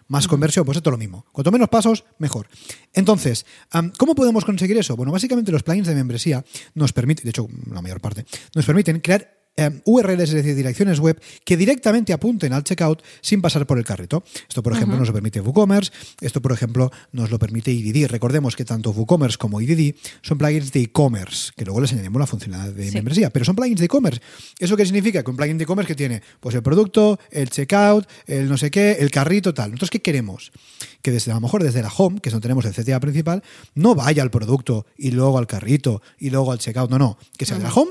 más 0.07 0.29
conversión. 0.29 0.65
Pues 0.65 0.77
esto 0.77 0.91
es 0.91 0.93
lo 0.93 0.99
mismo. 0.99 1.27
Cuanto 1.33 1.51
menos 1.51 1.69
pasos, 1.69 2.05
mejor. 2.19 2.49
Entonces, 2.93 3.47
¿cómo 3.99 4.15
podemos 4.15 4.45
conseguir 4.45 4.79
eso? 4.79 4.97
Bueno, 4.97 5.13
básicamente 5.13 5.53
los 5.53 5.63
plugins 5.63 5.87
de 5.87 5.95
membresía 5.95 6.45
nos 6.75 6.93
permiten, 6.93 7.25
de 7.25 7.31
hecho, 7.31 7.49
la 7.71 7.83
mayor 7.83 8.01
parte, 8.01 8.25
nos 8.55 8.65
permiten 8.65 9.01
crear 9.01 9.38
Em, 9.59 9.81
URLs, 9.85 10.29
es 10.29 10.35
decir, 10.35 10.55
direcciones 10.55 11.01
web 11.01 11.21
que 11.45 11.57
directamente 11.57 12.13
apunten 12.13 12.53
al 12.53 12.63
checkout 12.63 13.03
sin 13.21 13.43
pasar 13.43 13.67
por 13.67 13.77
el 13.77 13.85
carrito. 13.85 14.23
Esto, 14.49 14.63
por 14.63 14.73
ejemplo, 14.73 14.97
nos 14.97 15.09
lo 15.09 15.15
permite 15.15 15.41
WooCommerce, 15.41 15.91
esto, 16.21 16.41
por 16.41 16.53
ejemplo, 16.53 16.93
nos 17.11 17.33
lo 17.33 17.41
permite 17.41 17.73
IDD. 17.73 18.07
Recordemos 18.07 18.55
que 18.55 18.65
tanto 18.65 18.93
WooCommerce 18.93 19.37
como 19.37 19.61
IDD 19.61 19.97
son 20.23 20.39
plugins 20.39 20.71
de 20.71 20.83
e-commerce, 20.83 21.51
que 21.57 21.65
luego 21.65 21.81
les 21.81 21.93
añadimos 21.93 22.21
la 22.21 22.29
funcionalidad 22.29 22.73
de 22.73 22.93
membresía, 22.93 23.31
pero 23.31 23.45
son 23.45 23.57
plugins 23.57 23.81
de 23.81 23.87
e-commerce. 23.87 24.21
¿Eso 24.61 24.77
qué 24.77 24.85
significa? 24.85 25.25
Que 25.25 25.31
un 25.33 25.37
plugin 25.37 25.59
de 25.59 25.65
e-commerce 25.65 25.89
que 25.89 25.97
tiene 25.97 26.23
pues 26.39 26.55
el 26.55 26.63
producto, 26.63 27.19
el 27.33 27.51
checkout, 27.51 28.09
el 28.29 28.49
no 28.49 28.57
sé 28.57 28.71
qué, 28.71 28.93
el 29.01 29.11
carrito, 29.11 29.55
tal. 29.55 29.73
Nosotros, 29.73 29.91
¿qué 29.91 30.03
queremos? 30.03 30.53
Que 31.03 31.11
desde 31.11 31.33
a 31.33 31.35
lo 31.35 31.41
mejor 31.41 31.65
desde 31.65 31.83
la 31.83 31.91
home, 31.91 32.21
que 32.21 32.29
es 32.29 32.33
donde 32.33 32.45
tenemos 32.45 32.65
el 32.65 32.75
CTA 32.75 33.01
principal, 33.01 33.43
no 33.75 33.97
vaya 33.97 34.23
al 34.23 34.31
producto 34.31 34.87
y 34.97 35.11
luego 35.11 35.37
al 35.37 35.49
carrito 35.49 36.01
y 36.17 36.31
luego 36.31 36.53
al 36.53 36.59
checkout. 36.59 36.91
No, 36.91 36.99
no. 36.99 37.19
Que 37.37 37.45
sea 37.45 37.57
de 37.57 37.65
la 37.65 37.73
home 37.73 37.91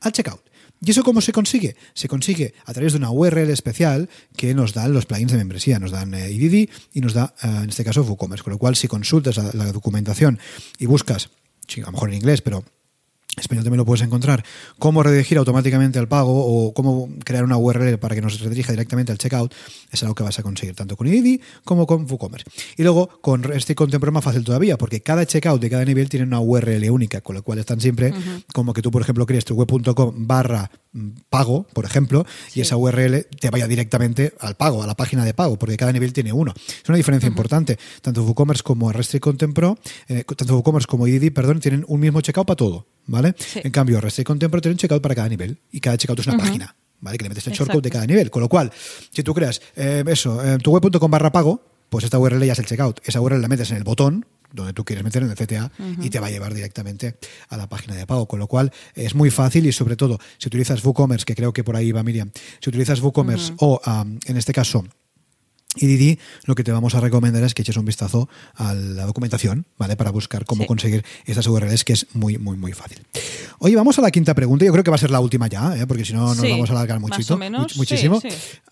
al 0.00 0.12
checkout. 0.12 0.47
¿Y 0.80 0.90
eso 0.92 1.02
cómo 1.02 1.20
se 1.20 1.32
consigue? 1.32 1.76
Se 1.94 2.08
consigue 2.08 2.54
a 2.64 2.72
través 2.72 2.92
de 2.92 2.98
una 2.98 3.10
URL 3.10 3.50
especial 3.50 4.08
que 4.36 4.54
nos 4.54 4.74
dan 4.74 4.92
los 4.92 5.06
plugins 5.06 5.32
de 5.32 5.38
membresía, 5.38 5.78
nos 5.78 5.90
dan 5.90 6.14
eh, 6.14 6.30
IDD 6.30 6.70
y 6.94 7.00
nos 7.00 7.14
da, 7.14 7.34
eh, 7.42 7.48
en 7.64 7.68
este 7.68 7.84
caso, 7.84 8.02
WooCommerce. 8.02 8.44
Con 8.44 8.52
lo 8.52 8.58
cual, 8.58 8.76
si 8.76 8.86
consultas 8.86 9.36
la, 9.36 9.72
documentación 9.72 10.38
y 10.78 10.86
buscas, 10.86 11.30
a 11.76 11.80
lo 11.80 11.92
mejor 11.92 12.10
en 12.10 12.16
inglés, 12.16 12.42
pero 12.42 12.64
español 13.36 13.64
también 13.64 13.78
lo 13.78 13.84
puedes 13.84 14.04
encontrar, 14.04 14.44
cómo 14.78 15.02
redirigir 15.02 15.38
automáticamente 15.38 15.98
al 15.98 16.08
pago 16.08 16.32
o 16.32 16.72
cómo 16.72 17.08
crear 17.24 17.44
una 17.44 17.56
URL 17.56 17.98
para 17.98 18.14
que 18.14 18.20
nos 18.20 18.40
redirija 18.40 18.72
directamente 18.72 19.12
al 19.12 19.18
checkout, 19.18 19.54
es 19.90 20.02
algo 20.02 20.14
que 20.14 20.22
vas 20.22 20.38
a 20.38 20.42
conseguir 20.42 20.74
tanto 20.74 20.96
con 20.96 21.06
IDD 21.06 21.40
como 21.64 21.86
con 21.86 22.06
WooCommerce. 22.10 22.46
Y 22.76 22.82
luego 22.82 23.08
con 23.20 23.52
este 23.52 23.74
Contempro 23.74 24.10
más 24.10 24.24
fácil 24.24 24.44
todavía, 24.44 24.76
porque 24.76 25.00
cada 25.00 25.24
checkout 25.24 25.60
de 25.60 25.70
cada 25.70 25.84
nivel 25.84 26.08
tiene 26.08 26.26
una 26.26 26.40
URL 26.40 26.90
única, 26.90 27.20
con 27.20 27.36
lo 27.36 27.42
cual 27.42 27.58
están 27.58 27.80
siempre 27.80 28.12
como 28.52 28.72
que 28.72 28.82
tú, 28.82 28.90
por 28.90 29.02
ejemplo, 29.02 29.24
crees 29.26 29.44
tu 29.44 29.54
web.com 29.54 30.26
barra 30.26 30.70
mm, 30.92 31.08
pago, 31.30 31.66
por 31.72 31.84
ejemplo, 31.84 32.26
y 32.54 32.60
esa 32.60 32.76
URL 32.76 33.26
te 33.40 33.50
vaya 33.50 33.68
directamente 33.68 34.34
al 34.40 34.56
pago, 34.56 34.82
a 34.82 34.86
la 34.86 34.96
página 34.96 35.24
de 35.24 35.34
pago, 35.34 35.58
porque 35.58 35.76
cada 35.76 35.92
nivel 35.92 36.12
tiene 36.12 36.32
uno. 36.32 36.54
Es 36.56 36.88
una 36.88 36.96
diferencia 36.96 37.28
importante. 37.28 37.78
Tanto 38.02 38.24
WooCommerce 38.24 38.62
como 38.62 38.92
Restrict 38.92 39.22
Content 39.22 39.54
Pro, 39.54 39.78
eh, 40.08 40.24
tanto 40.24 40.54
WooCommerce 40.56 40.86
como 40.86 41.06
IDD, 41.06 41.32
perdón, 41.32 41.60
tienen 41.60 41.84
un 41.86 42.00
mismo 42.00 42.20
checkout 42.20 42.46
para 42.46 42.56
todo. 42.56 42.97
¿Vale? 43.08 43.34
En 43.56 43.72
cambio, 43.72 44.00
REST 44.00 44.20
y 44.20 44.24
Contempor 44.24 44.60
tiene 44.60 44.74
un 44.74 44.78
checkout 44.78 45.02
para 45.02 45.14
cada 45.14 45.28
nivel 45.28 45.58
y 45.72 45.80
cada 45.80 45.96
checkout 45.96 46.20
es 46.20 46.26
una 46.28 46.38
página, 46.38 46.76
¿vale? 47.00 47.18
Que 47.18 47.24
le 47.24 47.30
metes 47.30 47.46
el 47.48 47.54
shortcode 47.54 47.82
de 47.82 47.90
cada 47.90 48.06
nivel. 48.06 48.30
Con 48.30 48.42
lo 48.42 48.48
cual, 48.48 48.70
si 49.10 49.22
tú 49.22 49.34
creas 49.34 49.60
eh, 49.74 50.04
eso, 50.06 50.44
en 50.44 50.60
tu 50.60 50.70
web.com 50.70 51.10
barra 51.10 51.32
pago, 51.32 51.62
pues 51.88 52.04
esta 52.04 52.18
URL 52.18 52.44
ya 52.44 52.52
es 52.52 52.58
el 52.58 52.66
checkout. 52.66 53.00
Esa 53.04 53.20
URL 53.20 53.40
la 53.40 53.48
metes 53.48 53.70
en 53.70 53.78
el 53.78 53.84
botón 53.84 54.24
donde 54.50 54.72
tú 54.72 54.82
quieres 54.82 55.04
meter 55.04 55.22
en 55.22 55.30
el 55.30 55.36
CTA 55.36 55.70
y 56.00 56.08
te 56.08 56.20
va 56.20 56.28
a 56.28 56.30
llevar 56.30 56.54
directamente 56.54 57.18
a 57.50 57.56
la 57.58 57.68
página 57.68 57.94
de 57.94 58.06
pago. 58.06 58.26
Con 58.26 58.38
lo 58.38 58.46
cual 58.46 58.72
es 58.94 59.14
muy 59.14 59.30
fácil 59.30 59.66
y 59.66 59.72
sobre 59.72 59.96
todo 59.96 60.18
si 60.38 60.48
utilizas 60.48 60.82
WooCommerce, 60.84 61.26
que 61.26 61.34
creo 61.34 61.52
que 61.52 61.64
por 61.64 61.76
ahí 61.76 61.92
va 61.92 62.02
Miriam, 62.02 62.30
si 62.60 62.70
utilizas 62.70 63.00
WooCommerce 63.00 63.52
o 63.58 63.80
en 63.84 64.36
este 64.36 64.52
caso 64.52 64.86
y 65.76 65.86
Didi, 65.86 66.18
lo 66.44 66.54
que 66.54 66.64
te 66.64 66.72
vamos 66.72 66.94
a 66.94 67.00
recomendar 67.00 67.42
es 67.44 67.52
que 67.52 67.60
eches 67.60 67.76
un 67.76 67.84
vistazo 67.84 68.28
a 68.54 68.72
la 68.72 69.04
documentación, 69.04 69.66
¿vale? 69.76 69.96
Para 69.96 70.10
buscar 70.10 70.46
cómo 70.46 70.66
conseguir 70.66 71.04
estas 71.26 71.46
URLs, 71.46 71.84
que 71.84 71.92
es 71.92 72.06
muy, 72.14 72.38
muy, 72.38 72.56
muy 72.56 72.72
fácil. 72.72 73.02
Oye, 73.58 73.76
vamos 73.76 73.98
a 73.98 74.02
la 74.02 74.10
quinta 74.10 74.34
pregunta. 74.34 74.64
Yo 74.64 74.72
creo 74.72 74.82
que 74.82 74.90
va 74.90 74.94
a 74.94 75.00
ser 75.00 75.10
la 75.10 75.20
última 75.20 75.46
ya, 75.46 75.76
¿eh? 75.76 75.86
porque 75.86 76.06
si 76.06 76.14
no 76.14 76.34
nos 76.34 76.40
vamos 76.40 76.70
a 76.70 76.72
alargar 76.72 77.00
muchito, 77.00 77.38
muchísimo. 77.76 78.20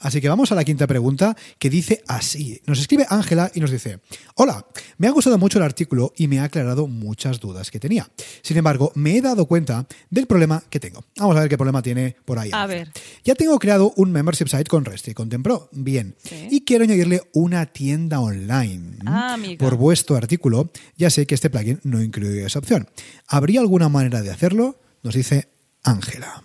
Así 0.01 0.23
que 0.23 0.29
vamos 0.29 0.51
a 0.53 0.55
la 0.55 0.65
quinta 0.65 0.87
pregunta, 0.87 1.37
que 1.59 1.69
dice 1.69 2.03
así. 2.09 2.63
Nos 2.67 2.81
escribe 2.81 3.07
Ángela 3.11 3.51
y 3.55 3.61
nos 3.61 3.71
dice, 3.71 4.01
hola, 4.35 4.67
me 4.97 5.07
ha 5.07 5.11
gustado 5.11 5.37
mucho 5.37 5.59
el 5.59 5.65
artículo 5.65 6.15
y 6.17 6.29
me 6.29 6.41
ha 6.41 6.45
aclarado 6.45 6.87
muchas 6.87 7.41
dudas 7.41 7.71
que 7.71 7.79
tenía. 7.79 8.09
Sin 8.43 8.57
embargo, 8.57 8.93
me 8.95 9.19
he 9.19 9.21
dado 9.21 9.45
cuenta 9.47 9.87
del 10.09 10.27
problema 10.27 10.63
que 10.71 10.81
tengo. 10.81 11.05
Vamos 11.19 11.37
a 11.37 11.41
ver 11.41 11.49
qué 11.51 11.59
problema 11.59 11.83
tiene 11.83 12.17
por 12.25 12.39
ahí. 12.39 12.51
A 12.55 12.67
ver. 12.67 12.91
Ya 13.23 13.35
tengo 13.35 13.59
creado 13.59 13.93
un 13.97 14.13
membership 14.13 14.49
site 14.49 14.65
con 14.65 14.85
REST 14.85 15.09
y 15.09 15.15
con 15.15 15.29
Tempro. 15.29 15.69
Bien. 15.73 16.17
Y 16.51 16.63
quiero 16.63 16.86
añadirle 16.87 17.23
una 17.33 17.67
tienda 17.67 18.21
online. 18.21 18.99
Ah, 19.07 19.37
Por 19.59 19.77
vuestro 19.77 20.17
artículo, 20.17 20.71
ya 20.97 21.11
sé 21.11 21.27
que 21.27 21.35
este 21.35 21.51
plugin 21.51 21.81
no 21.85 22.03
incluye 22.03 22.45
esa 22.45 22.59
opción. 22.59 22.89
¿Habría 23.27 23.61
alguna 23.61 23.89
manera 23.89 24.23
de 24.23 24.31
hacerlo? 24.31 24.81
Nos 25.03 25.15
dice 25.15 25.49
Ángela. 25.83 26.43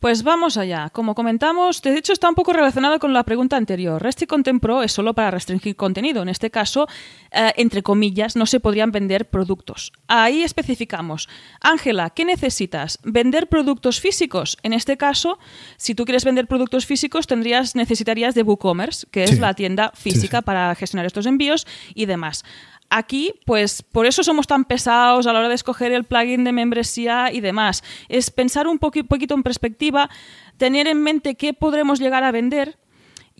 Pues 0.00 0.22
vamos 0.22 0.56
allá. 0.56 0.88
Como 0.88 1.14
comentamos, 1.14 1.82
de 1.82 1.98
hecho 1.98 2.14
está 2.14 2.30
un 2.30 2.34
poco 2.34 2.54
relacionado 2.54 2.98
con 2.98 3.12
la 3.12 3.22
pregunta 3.24 3.58
anterior. 3.58 4.02
REST 4.02 4.22
y 4.22 4.26
Content 4.26 4.62
Pro 4.62 4.82
es 4.82 4.92
solo 4.92 5.12
para 5.12 5.30
restringir 5.30 5.76
contenido. 5.76 6.22
En 6.22 6.30
este 6.30 6.50
caso, 6.50 6.88
eh, 7.30 7.52
entre 7.56 7.82
comillas, 7.82 8.34
no 8.34 8.46
se 8.46 8.60
podrían 8.60 8.92
vender 8.92 9.28
productos. 9.28 9.92
Ahí 10.08 10.42
especificamos. 10.42 11.28
Ángela, 11.60 12.08
¿qué 12.08 12.24
necesitas? 12.24 12.98
¿Vender 13.04 13.48
productos 13.48 14.00
físicos? 14.00 14.56
En 14.62 14.72
este 14.72 14.96
caso, 14.96 15.38
si 15.76 15.94
tú 15.94 16.06
quieres 16.06 16.24
vender 16.24 16.46
productos 16.46 16.86
físicos, 16.86 17.26
tendrías, 17.26 17.76
necesitarías 17.76 18.34
de 18.34 18.42
WooCommerce, 18.42 19.06
que 19.10 19.24
es 19.24 19.38
la 19.38 19.52
tienda 19.52 19.92
física 19.94 20.40
para 20.40 20.74
gestionar 20.76 21.04
estos 21.04 21.26
envíos 21.26 21.66
y 21.94 22.06
demás. 22.06 22.42
Aquí, 22.92 23.34
pues 23.46 23.82
por 23.82 24.06
eso 24.06 24.24
somos 24.24 24.48
tan 24.48 24.64
pesados 24.64 25.28
a 25.28 25.32
la 25.32 25.38
hora 25.38 25.48
de 25.48 25.54
escoger 25.54 25.92
el 25.92 26.02
plugin 26.02 26.42
de 26.42 26.50
membresía 26.50 27.32
y 27.32 27.40
demás. 27.40 27.84
Es 28.08 28.32
pensar 28.32 28.66
un 28.66 28.80
poquito 28.80 29.34
en 29.34 29.44
perspectiva, 29.44 30.10
tener 30.56 30.88
en 30.88 31.00
mente 31.00 31.36
qué 31.36 31.54
podremos 31.54 32.00
llegar 32.00 32.24
a 32.24 32.32
vender 32.32 32.78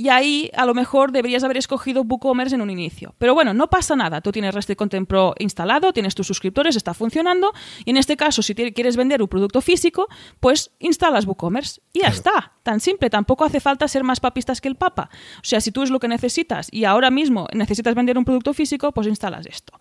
y 0.01 0.09
ahí 0.09 0.51
a 0.57 0.65
lo 0.65 0.73
mejor 0.73 1.13
deberías 1.13 1.45
haber 1.45 1.59
escogido 1.59 2.01
WooCommerce 2.01 2.55
en 2.55 2.63
un 2.63 2.71
inicio. 2.71 3.15
Pero 3.19 3.35
bueno, 3.35 3.53
no 3.53 3.69
pasa 3.69 3.95
nada. 3.95 4.23
Tú 4.23 4.33
tienes 4.33 4.55
Rest 4.55 4.75
Content 4.75 5.07
Pro 5.07 5.35
instalado, 5.39 5.93
tienes 5.93 6.15
tus 6.15 6.27
suscriptores, 6.27 6.75
está 6.75 6.95
funcionando. 6.95 7.53
Y 7.85 7.91
en 7.91 7.99
este 7.99 8.17
caso, 8.17 8.41
si 8.41 8.55
quieres 8.55 8.97
vender 8.97 9.21
un 9.21 9.29
producto 9.29 9.61
físico, 9.61 10.09
pues 10.41 10.71
instalas 10.79 11.27
WooCommerce. 11.27 11.83
Y 11.93 12.01
ya 12.01 12.09
está. 12.09 12.55
Tan 12.63 12.81
simple. 12.81 13.11
Tampoco 13.11 13.45
hace 13.45 13.61
falta 13.61 13.87
ser 13.89 14.03
más 14.03 14.21
papistas 14.21 14.63
que 14.63 14.69
el 14.69 14.77
Papa. 14.77 15.11
O 15.37 15.45
sea, 15.45 15.61
si 15.61 15.71
tú 15.71 15.83
es 15.83 15.91
lo 15.91 16.01
que 16.01 16.09
necesitas 16.09 16.69
y 16.73 16.87
ahora 16.87 17.11
mismo 17.11 17.47
necesitas 17.53 17.95
vender 17.95 18.17
un 18.17 18.25
producto 18.25 18.55
físico, 18.55 18.93
pues 18.93 19.07
instalas 19.07 19.45
esto. 19.45 19.79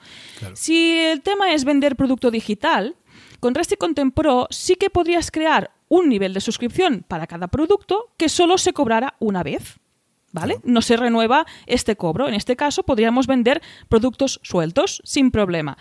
Si 0.53 0.97
el 0.97 1.21
tema 1.21 1.53
es 1.53 1.63
vender 1.63 1.95
producto 1.95 2.29
digital, 2.29 2.97
con 3.39 3.55
Rest 3.55 3.77
Content 3.77 4.13
Pro 4.13 4.47
sí 4.49 4.75
que 4.75 4.89
podrías 4.89 5.31
crear 5.31 5.71
un 5.87 6.09
nivel 6.09 6.33
de 6.33 6.41
suscripción 6.41 7.05
para 7.07 7.25
cada 7.25 7.47
producto 7.47 8.11
que 8.17 8.27
solo 8.27 8.57
se 8.57 8.73
cobrara 8.73 9.15
una 9.19 9.43
vez. 9.43 9.79
¿Vale? 10.31 10.59
No 10.63 10.81
se 10.81 10.97
renueva 10.97 11.45
este 11.65 11.95
cobro. 11.95 12.27
En 12.27 12.33
este 12.33 12.55
caso 12.55 12.83
podríamos 12.83 13.27
vender 13.27 13.61
productos 13.87 14.39
sueltos 14.43 15.01
sin 15.05 15.31
problema. 15.31 15.77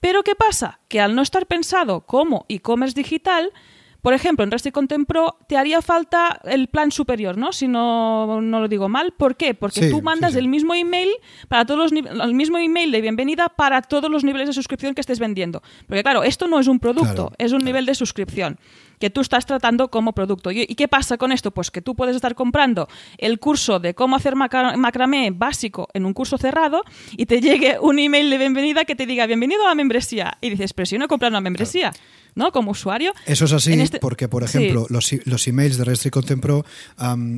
Pero 0.00 0.22
¿qué 0.22 0.34
pasa? 0.34 0.80
Que 0.88 1.00
al 1.00 1.14
no 1.14 1.22
estar 1.22 1.46
pensado 1.46 2.00
como 2.00 2.46
e-commerce 2.48 2.94
digital, 2.94 3.52
por 4.02 4.14
ejemplo, 4.14 4.44
en 4.44 4.50
Rest 4.50 4.70
Content 4.70 5.06
Pro 5.06 5.36
te 5.48 5.56
haría 5.56 5.82
falta 5.82 6.40
el 6.44 6.68
plan 6.68 6.90
superior, 6.90 7.36
¿no? 7.36 7.52
Si 7.52 7.68
no, 7.68 8.40
no 8.40 8.60
lo 8.60 8.68
digo 8.68 8.88
mal. 8.88 9.12
¿Por 9.12 9.36
qué? 9.36 9.54
Porque 9.54 9.90
tú 9.90 10.02
mandas 10.02 10.34
el 10.36 10.48
mismo 10.48 10.74
email 10.74 11.10
para 11.48 11.64
todos 11.64 11.92
los 11.92 11.92
el 11.92 12.34
mismo 12.34 12.58
email 12.58 12.90
de 12.92 13.00
bienvenida 13.00 13.48
para 13.48 13.82
todos 13.82 14.10
los 14.10 14.24
niveles 14.24 14.48
de 14.48 14.52
suscripción 14.52 14.94
que 14.94 15.00
estés 15.00 15.18
vendiendo. 15.18 15.62
Porque 15.86 16.02
claro, 16.02 16.22
esto 16.22 16.48
no 16.48 16.58
es 16.60 16.66
un 16.66 16.78
producto, 16.78 17.32
es 17.38 17.52
un 17.52 17.64
nivel 17.64 17.86
de 17.86 17.94
suscripción 17.94 18.58
que 19.00 19.10
tú 19.10 19.22
estás 19.22 19.46
tratando 19.46 19.90
como 19.90 20.12
producto. 20.12 20.50
¿Y 20.50 20.66
qué 20.66 20.86
pasa 20.86 21.16
con 21.16 21.32
esto? 21.32 21.50
Pues 21.50 21.70
que 21.70 21.80
tú 21.80 21.96
puedes 21.96 22.14
estar 22.14 22.34
comprando 22.34 22.86
el 23.18 23.38
curso 23.38 23.80
de 23.80 23.94
cómo 23.94 24.14
hacer 24.14 24.36
macramé 24.36 25.30
básico 25.30 25.88
en 25.94 26.04
un 26.04 26.12
curso 26.12 26.36
cerrado 26.38 26.84
y 27.12 27.26
te 27.26 27.40
llegue 27.40 27.78
un 27.80 27.98
email 27.98 28.28
de 28.28 28.38
bienvenida 28.38 28.84
que 28.84 28.94
te 28.94 29.06
diga 29.06 29.26
bienvenido 29.26 29.64
a 29.64 29.68
la 29.68 29.74
membresía. 29.74 30.36
Y 30.40 30.50
dices, 30.50 30.74
pero 30.74 30.86
si 30.86 30.98
no 30.98 31.06
he 31.06 31.08
comprado 31.08 31.32
una 31.32 31.40
membresía. 31.40 31.92
¿No? 32.34 32.52
Como 32.52 32.72
usuario. 32.72 33.12
Eso 33.26 33.44
es 33.44 33.52
así 33.52 33.72
este 33.72 33.98
porque, 33.98 34.28
por 34.28 34.42
ejemplo, 34.42 34.86
los, 34.88 35.12
los, 35.24 35.48
emails 35.48 35.76
de 35.76 35.84
Restrict 35.84 36.12
Content 36.12 36.42
Pro 36.42 36.64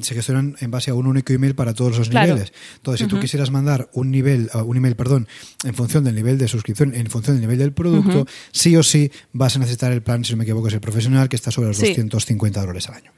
se 0.00 0.14
gestionan 0.14 0.56
en 0.60 0.70
base 0.70 0.90
a 0.90 0.94
un 0.94 1.06
único 1.06 1.32
email 1.32 1.54
para 1.54 1.74
todos 1.74 1.98
los 1.98 2.08
niveles. 2.10 2.52
Entonces, 2.76 3.00
si 3.00 3.06
tú 3.06 3.20
quisieras 3.20 3.50
mandar 3.50 3.88
un 3.92 4.10
nivel, 4.10 4.50
uh, 4.54 4.58
un 4.58 4.76
email, 4.76 4.96
perdón, 4.96 5.28
en 5.64 5.74
función 5.74 6.04
del 6.04 6.14
nivel 6.14 6.38
de 6.38 6.48
suscripción, 6.48 6.94
en 6.94 7.06
función 7.08 7.36
del 7.36 7.42
nivel 7.42 7.58
del 7.58 7.72
producto, 7.72 8.26
sí 8.50 8.76
o 8.76 8.82
sí 8.82 9.10
vas 9.32 9.56
a 9.56 9.58
necesitar 9.58 9.92
el 9.92 10.02
plan, 10.02 10.24
si 10.24 10.32
no 10.32 10.38
me 10.38 10.44
equivoco, 10.44 10.68
es 10.68 10.74
el 10.74 10.80
profesional, 10.80 11.28
que 11.28 11.36
está 11.36 11.50
sobre 11.50 11.68
los 11.68 11.78
250 11.78 12.60
dólares 12.60 12.88
al 12.88 12.94
año. 12.94 13.12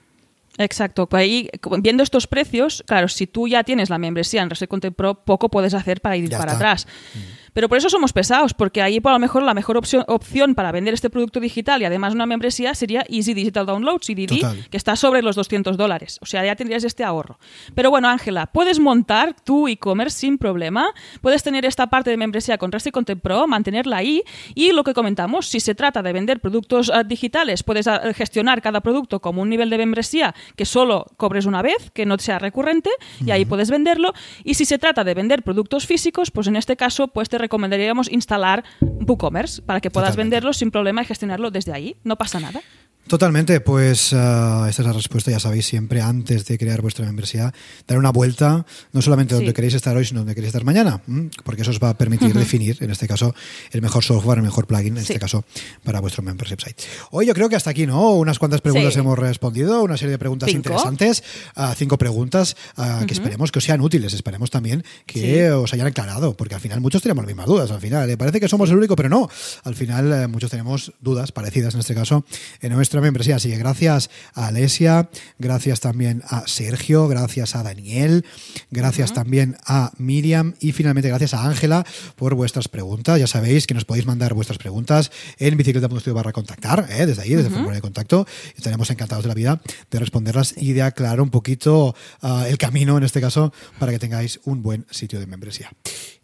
Exacto. 0.59 1.09
Ahí, 1.13 1.49
viendo 1.81 2.03
estos 2.03 2.27
precios, 2.27 2.85
claro, 2.87 3.09
si 3.09 3.27
tú 3.27 3.49
ya 3.49 3.65
tienes 3.65 3.91
la 3.91 3.99
membresía 3.99 4.43
en 4.43 4.51
Reset 4.51 4.69
Content 4.69 4.95
Pro, 4.95 5.25
poco 5.25 5.49
puedes 5.49 5.75
hacer 5.75 6.01
para 6.01 6.17
ir 6.17 6.31
para 6.31 6.53
atrás. 6.53 6.87
Mm. 7.15 7.44
Pero 7.55 7.69
por 7.69 7.79
eso 7.79 7.89
somos 7.89 8.13
pesados, 8.13 8.53
porque 8.53 8.83
ahí 8.83 9.01
por 9.01 9.13
lo 9.13 9.19
mejor 9.19 9.43
la 9.43 9.55
mejor 9.55 9.77
opción, 9.77 10.05
opción 10.09 10.55
para 10.55 10.73
vender 10.73 10.93
este 10.93 11.09
producto 11.09 11.41
digital 11.41 11.81
y 11.81 11.85
además 11.85 12.13
una 12.13 12.27
membresía 12.27 12.75
sería 12.75 13.07
Easy 13.09 13.33
Digital 13.33 13.65
Downloads, 13.65 14.11
EDD, 14.11 14.41
Total. 14.41 14.69
que 14.69 14.77
está 14.77 14.97
sobre 14.97 15.23
los 15.23 15.37
200 15.37 15.77
dólares. 15.77 16.19
O 16.21 16.27
sea, 16.27 16.45
ya 16.45 16.57
tendrías 16.57 16.85
este 16.85 17.05
ahorro. 17.05 17.39
Pero 17.75 17.91
bueno, 17.91 18.09
Ángela, 18.09 18.47
puedes 18.47 18.81
montar 18.81 19.35
tu 19.45 19.69
e-commerce 19.69 20.19
sin 20.19 20.37
problema. 20.37 20.89
Puedes 21.21 21.43
tener 21.43 21.65
esta 21.65 21.87
parte 21.87 22.11
de 22.11 22.17
membresía 22.17 22.59
con 22.59 22.73
Rest 22.73 22.89
y 22.89 22.91
Content 22.91 23.23
Pro, 23.23 23.47
mantenerla 23.47 23.99
ahí. 23.99 24.23
Y 24.55 24.73
lo 24.73 24.83
que 24.83 24.93
comentamos, 24.93 25.47
si 25.47 25.61
se 25.61 25.75
trata 25.75 26.03
de 26.03 26.13
vender 26.13 26.41
productos 26.41 26.91
eh, 26.91 27.05
digitales, 27.07 27.63
puedes 27.63 27.87
eh, 27.87 28.15
gestionar 28.15 28.63
cada 28.63 28.81
producto 28.81 29.21
como 29.21 29.43
un 29.43 29.49
nivel 29.49 29.71
de 29.71 29.79
membresía 29.79 30.35
que 30.57 30.65
solo 30.65 31.07
cobres 31.17 31.47
una 31.47 31.63
vez, 31.63 31.91
que 31.93 32.05
no 32.05 32.19
sea 32.19 32.39
recurrente, 32.39 32.91
y 33.25 33.31
ahí 33.31 33.45
puedes 33.45 33.71
venderlo. 33.71 34.13
Y 34.43 34.55
si 34.55 34.65
se 34.65 34.79
trata 34.79 35.05
de 35.05 35.15
vender 35.15 35.43
productos 35.43 35.87
físicos, 35.87 36.31
pues 36.31 36.49
en 36.49 36.57
este 36.57 36.77
caso, 36.77 37.09
pues 37.09 37.29
te 37.29 37.44
recomendaríamos 37.45 38.11
instalar 38.11 38.65
WooCommerce 38.81 39.63
para 39.63 39.81
que 39.81 39.91
puedas 39.91 40.11
Totalmente. 40.11 40.37
venderlo 40.37 40.53
sin 40.53 40.71
problema 40.71 41.03
y 41.03 41.05
gestionarlo 41.05 41.51
desde 41.51 41.73
ahí. 41.73 41.97
No 42.05 42.17
pasa 42.17 42.41
nada. 42.41 42.61
Totalmente, 43.07 43.61
pues 43.61 44.13
ah, 44.15 44.67
esta 44.69 44.81
es 44.81 44.87
la 44.87 44.95
respuesta, 44.95 45.31
ya 45.31 45.39
sabéis, 45.39 45.67
siempre 45.67 46.01
antes 46.01 46.47
de 46.47 46.57
crear 46.57 46.81
vuestra 46.81 47.05
membresía, 47.05 47.53
dar 47.87 47.99
una 47.99 48.11
vuelta, 48.11 48.65
no 48.93 49.03
solamente 49.03 49.35
donde 49.35 49.51
Sí. 49.51 49.55
queréis 49.55 49.75
estar 49.75 49.95
hoy, 49.95 50.07
sino 50.07 50.21
donde 50.21 50.35
queréis 50.35 50.49
estar 50.49 50.65
mañana, 50.65 51.03
¿m? 51.07 51.29
porque 51.45 51.63
eso 51.63 51.71
os 51.71 51.79
va 51.81 51.91
a 51.91 51.99
permitir 51.99 52.33
definir, 52.33 52.79
en 52.81 52.91
este 52.91 53.07
caso, 53.07 53.35
el 53.73 53.83
mejor 53.83 54.03
software, 54.03 54.39
el 54.39 54.45
mejor 54.45 54.67
plugin, 54.67 54.97
en 54.97 55.05
Sí. 55.05 55.13
este 55.13 55.21
caso, 55.21 55.45
para 55.85 56.01
vuestro 56.01 56.23
membership 56.23 56.61
site. 56.65 56.83
Hoy 57.11 57.27
yo 57.27 57.35
creo 57.35 57.51
que 57.51 57.57
hasta 57.57 57.69
aquí, 57.71 57.87
¿no? 57.87 58.13
Unas 58.15 58.39
cuantas 58.39 58.63
preguntas 58.63 58.95
Sí. 58.95 59.01
hemos 59.01 59.19
respondido, 59.19 59.83
una 59.83 59.99
serie 59.99 60.13
de 60.13 60.19
preguntas 60.19 60.49
Cinco. 60.49 60.71
interesantes, 60.71 61.23
ah, 61.57 61.75
cinco 61.77 61.99
preguntas 61.99 62.57
ah, 62.79 63.05
que 63.07 63.13
esperemos 63.13 63.53
que 63.53 63.59
os 63.59 63.65
sean 63.65 63.83
útiles, 63.83 64.15
esperemos 64.15 64.51
también 64.51 64.83
que 65.05 65.51
os 65.53 65.73
hayan 65.75 65.87
aclarado, 65.89 66.37
porque 66.39 66.55
al 66.55 66.61
final 66.63 66.81
muchos 66.81 67.03
tenemos 67.03 67.23
las 67.25 67.29
mismas 67.29 67.47
dudas, 67.47 67.71
al 67.71 67.81
final, 67.83 68.09
eh, 68.09 68.17
parece 68.17 68.41
que 68.41 68.49
somos 68.49 68.71
el 68.71 68.77
único, 68.79 68.97
pero 68.97 69.11
no, 69.11 69.29
al 69.63 69.75
final 69.75 70.11
eh, 70.11 70.27
muchos 70.27 70.51
tenemos 70.51 70.93
dudas 71.01 71.33
parecidas 71.33 71.75
en 71.75 71.81
este 71.81 71.95
caso 71.95 72.25
en 72.63 72.73
nuestra 72.95 73.01
membresía, 73.01 73.37
así 73.37 73.51
que 73.51 73.57
gracias 73.57 74.09
a 74.35 74.47
Alesia, 74.47 75.09
gracias 75.39 75.81
también 75.81 76.23
a 76.29 76.47
Sergio, 76.47 77.09
gracias 77.09 77.57
a 77.57 77.65
Daniel, 77.65 78.25
gracias 78.71 79.13
también 79.13 79.57
a 79.67 79.91
Miriam 79.99 80.55
y 80.61 80.71
finalmente 80.71 81.09
gracias 81.09 81.35
a 81.35 81.45
Ángela 81.45 81.85
por 82.15 82.35
vuestras 82.37 82.69
preguntas, 82.69 83.19
ya 83.19 83.27
sabéis 83.27 83.67
que 83.67 83.75
nos 83.75 83.85
podéis 83.85 84.07
mandar 84.07 84.35
vuestras 84.35 84.59
preguntas 84.59 85.11
en 85.39 85.57
bicicleta.studio 85.57 86.15
barra 86.15 86.33
contactar, 86.33 86.87
¿eh? 86.89 87.05
desde 87.05 87.23
ahí, 87.23 87.31
desde 87.31 87.49
el 87.49 87.53
formulario 87.53 87.79
de 87.79 87.83
contacto, 87.83 88.27
estaremos 88.57 88.89
encantados 88.91 89.25
de 89.25 89.29
la 89.29 89.35
vida 89.35 89.61
de 89.91 89.99
responderlas 89.99 90.55
y 90.57 90.73
de 90.73 90.83
aclarar 90.83 91.21
un 91.21 91.31
poquito 91.31 91.97
ah, 92.23 92.45
el 92.49 92.59
camino, 92.59 92.97
en 92.97 93.03
este 93.03 93.21
caso, 93.21 93.53
para 93.81 93.91
que 93.91 93.99
tengáis 93.99 94.39
un 94.45 94.63
buen 94.63 94.87
sitio 94.91 95.19
de 95.19 95.27
membresía. 95.27 95.73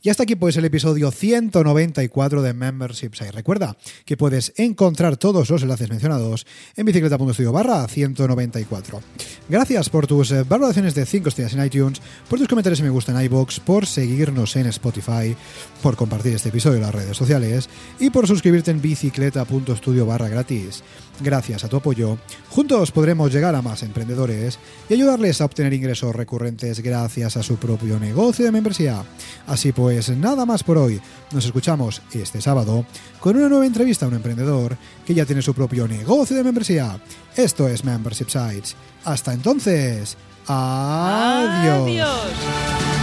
Y 0.02 0.08
hasta 0.08 0.22
aquí 0.22 0.34
pues 0.34 0.56
el 0.56 0.64
episodio 0.64 1.10
194 1.10 2.40
de 2.40 2.54
Membership 2.54 3.10
Site. 3.14 3.32
Recuerda 3.32 3.76
que 4.06 4.16
puedes 4.16 4.54
encontrar 4.56 5.18
todos 5.18 5.50
los 5.50 5.62
enlaces 5.62 5.90
mencionados 5.90 6.46
en 6.74 6.86
bicicleta.studio 6.86 7.52
barra 7.52 7.86
194. 7.86 9.02
Gracias 9.50 9.90
por 9.90 10.06
tus 10.06 10.30
eh, 10.30 10.44
valoraciones 10.44 10.94
de 10.94 11.04
5 11.04 11.28
estrellas 11.28 11.54
en 11.54 11.64
iTunes, 11.64 12.00
por 12.28 12.38
tus 12.38 12.46
comentarios 12.46 12.78
y 12.78 12.84
me 12.84 12.88
gusta 12.88 13.10
en 13.10 13.24
iBox, 13.24 13.58
por 13.58 13.84
seguirnos 13.84 14.54
en 14.54 14.66
Spotify, 14.66 15.34
por 15.82 15.96
compartir 15.96 16.36
este 16.36 16.50
episodio 16.50 16.76
en 16.76 16.84
las 16.84 16.94
redes 16.94 17.16
sociales 17.16 17.68
y 17.98 18.10
por 18.10 18.28
suscribirte 18.28 18.70
en 18.70 18.80
bicicleta.studio 18.80 20.06
barra 20.06 20.28
gratis. 20.28 20.84
Gracias 21.18 21.64
a 21.64 21.68
tu 21.68 21.78
apoyo, 21.78 22.16
juntos 22.48 22.92
podremos 22.92 23.32
llegar 23.32 23.56
a 23.56 23.60
más 23.60 23.82
emprendedores 23.82 24.60
y 24.88 24.94
ayudarles 24.94 25.40
a 25.40 25.46
obtener 25.46 25.72
ingresos 25.72 26.14
recurrentes 26.14 26.78
gracias 26.80 27.36
a 27.36 27.42
su 27.42 27.56
propio 27.56 27.98
negocio 27.98 28.44
de 28.44 28.52
membresía. 28.52 29.02
Así 29.48 29.72
pues, 29.72 30.16
nada 30.16 30.46
más 30.46 30.62
por 30.62 30.78
hoy. 30.78 31.00
Nos 31.32 31.44
escuchamos 31.44 32.02
este 32.12 32.40
sábado 32.40 32.84
con 33.20 33.36
una 33.36 33.48
nueva 33.48 33.66
entrevista 33.66 34.04
a 34.04 34.08
un 34.08 34.14
emprendedor 34.14 34.76
que 35.06 35.14
ya 35.14 35.24
tiene 35.24 35.42
su 35.42 35.54
propio 35.54 35.86
negocio 35.86 36.36
de 36.36 36.42
membresía. 36.42 37.00
Esto 37.36 37.68
es 37.68 37.84
Membership 37.84 38.28
Sites. 38.28 38.74
Hasta 39.04 39.32
entonces, 39.32 40.16
adiós. 40.46 41.82
Adiós. 41.82 42.99